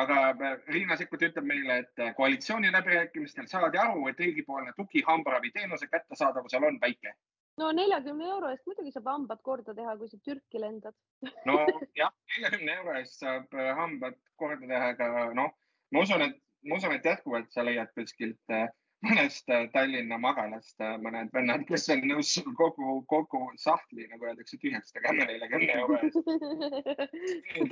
aga 0.00 0.48
Riina 0.72 0.96
Sikkut 0.96 1.22
ütleb 1.26 1.44
meile, 1.44 1.82
et 1.82 2.02
koalitsiooniläbirääkimistel 2.16 3.48
saadi 3.50 3.78
aru, 3.78 4.06
et 4.08 4.20
riigipoolne 4.20 4.72
tugi 4.76 5.02
hambaraviteenuse 5.06 5.90
kättesaadavusel 5.92 6.64
on 6.70 6.78
väike. 6.80 7.12
no 7.60 7.68
neljakümne 7.76 8.24
euro 8.24 8.48
eest 8.50 8.64
muidugi 8.66 8.94
saab 8.94 9.10
hambad 9.12 9.42
korda 9.44 9.74
teha, 9.76 9.96
kui 9.96 10.08
sa 10.08 10.18
Türki 10.24 10.60
lendad. 10.60 10.96
nojah, 11.50 12.14
neljakümne 12.36 12.78
euro 12.78 12.96
eest 13.00 13.20
saab 13.20 13.58
hambad 13.80 14.16
korda 14.40 14.66
teha, 14.66 14.94
aga 14.96 15.26
noh, 15.36 15.52
ma 15.92 16.06
usun, 16.06 16.24
et 16.28 16.40
ma 16.64 16.80
usun, 16.80 16.96
et 16.96 17.04
jätkuvalt 17.12 17.52
sa 17.52 17.66
leiad 17.66 17.92
kuskilt 17.98 18.56
mõnest 19.02 19.50
Tallinna 19.72 20.18
magalast 20.20 20.82
mõned 21.02 21.30
vennad, 21.34 21.64
kes 21.68 21.88
on 21.94 22.02
nõus 22.06 22.32
sul 22.36 22.50
kogu, 22.58 23.00
kogu 23.10 23.40
sahtli, 23.60 24.06
nagu 24.10 24.28
öeldakse, 24.28 24.58
tühjaks 24.62 24.94
tegema 24.94 25.26
neljakümne 25.28 25.78
euro 25.80 25.98
eest. 25.98 26.18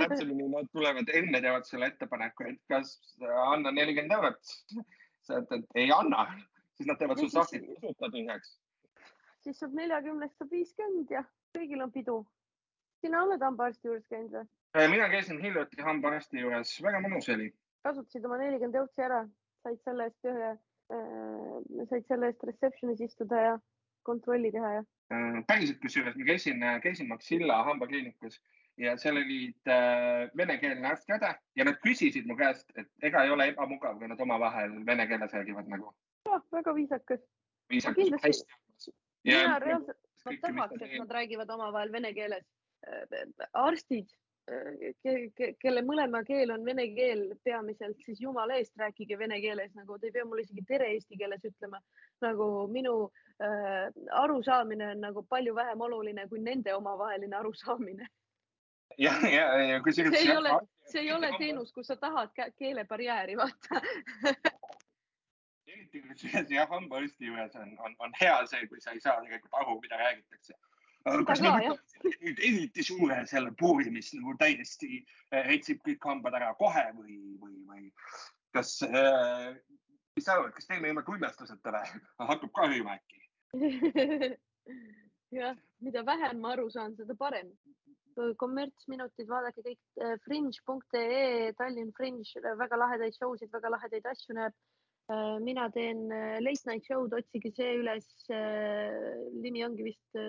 täpsemini 0.00 0.48
nad 0.50 0.70
tulevad 0.74 1.12
enne, 1.14 1.42
teevad 1.42 1.68
sulle 1.68 1.90
ettepaneku, 1.92 2.48
et 2.50 2.60
kas 2.70 2.96
anna 3.46 3.72
nelikümmend 3.74 4.16
eurot. 4.18 4.54
sa 5.26 5.42
ütled, 5.42 5.66
ei 5.78 5.90
anna, 5.94 6.24
siis 6.78 6.88
nad 6.88 6.98
teevad 6.98 7.20
sul 7.20 7.30
sahtlit 7.32 7.68
tasuta 7.74 8.10
tühjaks. 8.14 8.56
siis 9.44 9.60
saab 9.62 9.76
neljakümnest 9.78 10.38
saab 10.38 10.54
viiskümmend 10.56 11.12
ja 11.14 11.22
kõigil 11.56 11.84
on 11.84 11.92
pidu. 11.94 12.16
sina 13.04 13.22
oled 13.26 13.42
hambaarsti 13.44 13.88
juures 13.88 14.08
käinud 14.10 14.34
või? 14.38 14.48
mina 14.96 15.06
käisin 15.12 15.38
hiljuti 15.42 15.82
hambaarsti 15.82 16.42
juures, 16.42 16.74
väga 16.82 17.04
mõnus 17.06 17.30
oli. 17.36 17.52
kasutasid 17.86 18.26
oma 18.26 18.40
nelikümmend 18.42 18.82
eurtsi 18.82 19.06
ära, 19.06 19.22
said 19.62 19.78
selle 19.84 20.10
eest 20.10 20.26
ühe 20.32 20.50
Äh, 20.50 20.69
said 20.90 22.06
selle 22.08 22.30
eest 22.30 22.42
reception'is 22.46 23.02
istuda 23.04 23.42
ja 23.44 23.58
kontrolli 24.02 24.50
teha 24.52 24.72
ja? 24.78 24.86
Äh, 25.14 25.42
päriselt, 25.46 25.78
kusjuures 25.82 26.16
ma 26.16 26.26
käisin, 26.26 26.64
käisin 26.82 27.08
Maxilla 27.08 27.62
hambakliinikus 27.66 28.40
ja 28.80 28.96
seal 28.98 29.18
olid 29.20 29.70
äh, 29.70 30.30
venekeelne 30.36 30.88
arst-õde 30.88 31.32
ja 31.58 31.66
nad 31.68 31.80
küsisid 31.84 32.28
mu 32.28 32.36
käest, 32.38 32.70
et 32.80 32.88
ega 33.10 33.24
ei 33.26 33.34
ole 33.34 33.50
ebamugav, 33.52 33.98
kui 34.00 34.08
nad 34.10 34.20
omavahel 34.24 34.78
vene 34.86 35.06
keeles 35.10 35.34
räägivad 35.36 35.68
nagu. 35.72 35.92
jah, 36.28 36.42
väga 36.52 36.74
viisakas. 36.74 37.26
viisakas, 37.70 38.14
hästi. 38.24 38.94
mina 39.28 39.58
reaalselt, 39.58 40.00
ma 40.24 40.36
tahaks, 40.46 40.82
et 40.82 40.98
nad 40.98 41.14
räägivad 41.18 41.54
omavahel 41.58 41.92
vene 41.92 42.14
keeles. 42.16 42.46
Äh, 44.48 44.90
arstid 44.90 45.56
kelle 45.60 45.82
mõlema 45.86 46.22
keel 46.26 46.50
on 46.54 46.64
vene 46.64 46.86
keel 46.94 47.26
peamiselt, 47.44 47.98
siis 48.04 48.20
jumala 48.22 48.56
eest 48.58 48.76
rääkige 48.80 49.18
vene 49.18 49.40
keeles, 49.40 49.72
nagu 49.76 49.98
te 49.98 50.08
ei 50.08 50.14
pea 50.14 50.24
mulle 50.24 50.44
isegi 50.46 50.64
tere 50.68 50.88
eesti 50.94 51.18
keeles 51.18 51.44
ütlema. 51.44 51.80
nagu 52.20 52.46
minu 52.68 52.94
äh, 53.42 53.90
arusaamine 54.22 54.90
on 54.94 55.00
nagu 55.00 55.22
palju 55.22 55.54
vähem 55.54 55.80
oluline 55.80 56.26
kui 56.28 56.40
nende 56.40 56.74
omavaheline 56.74 57.36
arusaamine. 57.36 58.08
ja, 58.98 59.12
ja, 59.28 59.46
ja 59.62 59.82
kusjuures. 59.82 60.18
see 60.18 60.30
ei 60.30 60.36
ole, 60.36 60.56
see 60.86 61.00
ei 61.00 61.12
ole 61.12 61.30
teenus, 61.38 61.72
kus 61.72 61.86
sa 61.86 61.96
tahad 61.96 62.34
keelebarjääri 62.58 63.36
vaata 63.36 63.82
eriti 65.66 66.02
kusjuures 66.08 66.50
jah, 66.50 66.68
hambaarsti 66.68 67.26
juures 67.26 67.56
on, 67.56 67.76
on, 67.78 67.96
on 67.98 68.18
hea 68.20 68.40
see, 68.46 68.66
kui 68.66 68.80
sa 68.80 68.96
ei 68.96 69.00
saa 69.00 69.20
tegelikult 69.22 69.62
aru, 69.62 69.80
mida 69.80 69.96
räägitakse 69.96 70.58
kas 71.04 71.40
me 71.40 71.52
võtame 71.54 71.78
nüüd 72.20 72.42
eriti 72.44 72.84
suure 72.84 73.22
selle 73.28 73.52
puuri, 73.58 73.90
mis 73.92 74.12
nagu 74.16 74.34
täiesti 74.40 75.00
heitsib 75.32 75.80
eh, 75.80 75.84
kõik 75.90 76.06
hambad 76.10 76.36
ära 76.38 76.52
kohe 76.58 76.84
või, 76.96 77.16
või, 77.40 77.56
või 77.68 77.88
kas 78.54 78.76
äh,, 78.86 79.50
mis 80.16 80.26
sa 80.26 80.36
arvad, 80.36 80.54
kas 80.56 80.68
teeme 80.68 80.90
ilma 80.90 81.04
tuimestuseta 81.06 81.74
või? 81.76 81.82
hakkab 82.32 82.52
kahjuma 82.60 82.98
äkki? 82.98 83.20
jah, 85.40 85.58
mida 85.84 86.04
vähem 86.06 86.40
ma 86.42 86.54
aru 86.56 86.70
saan, 86.70 86.96
seda 86.98 87.16
parem. 87.18 87.52
kommertsminutid, 88.36 89.28
vaadake 89.30 89.62
kõik 89.64 90.02
eh, 90.04 90.16
fringe.ee, 90.26 91.52
Tallinn 91.56 91.92
Fringe, 91.96 92.42
väga 92.58 92.76
lahedaid 92.76 93.16
show 93.16 93.36
sid, 93.38 93.48
väga 93.54 93.70
lahedaid 93.72 94.08
asju 94.12 94.36
näeb 94.36 94.56
mina 95.42 95.66
teen 95.74 96.10
äh, 96.12 96.38
late 96.40 96.66
night 96.68 96.86
show'd, 96.86 97.14
otsige 97.16 97.52
see 97.56 97.76
üles. 97.80 98.06
Äh, 98.30 99.18
nimi 99.42 99.64
ongi 99.66 99.86
vist 99.90 100.20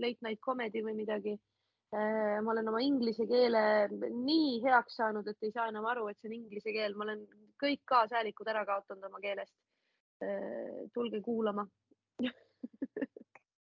late 0.00 0.20
night 0.26 0.40
comedy 0.44 0.84
või 0.84 0.96
midagi. 1.02 1.38
ma 1.94 2.50
olen 2.50 2.66
oma 2.66 2.80
inglise 2.82 3.22
keele 3.30 3.60
nii 4.10 4.56
heaks 4.64 4.96
saanud, 4.98 5.28
et 5.30 5.46
ei 5.46 5.52
saa 5.54 5.68
enam 5.70 5.84
aru, 5.86 6.08
et 6.10 6.18
see 6.18 6.26
on 6.26 6.34
inglise 6.34 6.72
keel, 6.74 6.96
ma 6.98 7.04
olen 7.04 7.20
kõik 7.62 7.84
kaasäilikud 7.86 8.50
ära 8.50 8.64
kaotanud 8.66 9.06
oma 9.06 9.20
keelest. 9.22 9.54
tulge 10.96 11.20
kuulama 11.22 11.62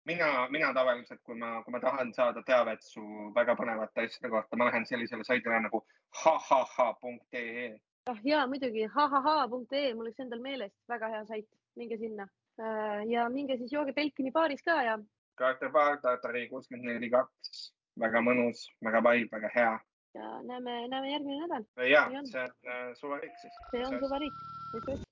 mina, 0.04 0.48
mina 0.50 0.72
tavaliselt, 0.74 1.20
kui 1.26 1.36
ma, 1.38 1.62
kui 1.62 1.72
ma 1.74 1.80
tahan 1.82 2.12
saada 2.16 2.42
teavet 2.46 2.82
su 2.84 3.02
väga 3.36 3.54
põnevate 3.58 4.06
asjade 4.06 4.30
kohta, 4.32 4.56
ma 4.56 4.68
lähen 4.70 4.86
sellisele 4.88 5.24
saidile 5.28 5.60
nagu 5.66 5.82
hahaha.ee 6.22 7.68
ah 8.06 8.18
ja 8.24 8.46
muidugi 8.46 8.86
hhh.ee, 8.94 9.94
mul 9.94 10.08
läks 10.08 10.22
endal 10.24 10.40
meelest, 10.42 10.78
väga 10.88 11.10
hea 11.14 11.24
sait, 11.28 11.48
minge 11.78 11.98
sinna 12.00 12.26
äh, 12.60 13.04
ja 13.10 13.28
minge 13.28 13.56
siis 13.60 13.72
jooge 13.72 13.94
Belkini 13.98 14.32
baaris 14.34 14.62
ka 14.66 14.82
ja. 14.82 14.98
Kaarte 15.38 15.70
baar, 15.72 16.00
Tartari 16.02 16.48
kuuskümmend 16.50 16.90
neli 16.90 17.10
kaks, 17.12 17.62
väga 18.00 18.20
mõnus, 18.26 18.66
väga 18.84 19.04
vibe, 19.06 19.30
väga 19.36 19.52
hea. 19.54 19.78
ja 20.14 20.34
näeme, 20.48 20.88
näeme 20.88 21.12
järgmine 21.12 21.46
nädal. 21.46 21.64
ja, 21.88 22.08
see 22.24 22.42
on 22.42 22.52
äh, 22.74 22.90
suvariik 22.98 23.38
siis. 23.40 23.62
see 23.70 23.86
on 23.86 23.98
suvariik, 24.00 24.44
just, 24.74 24.88
just. 24.88 25.11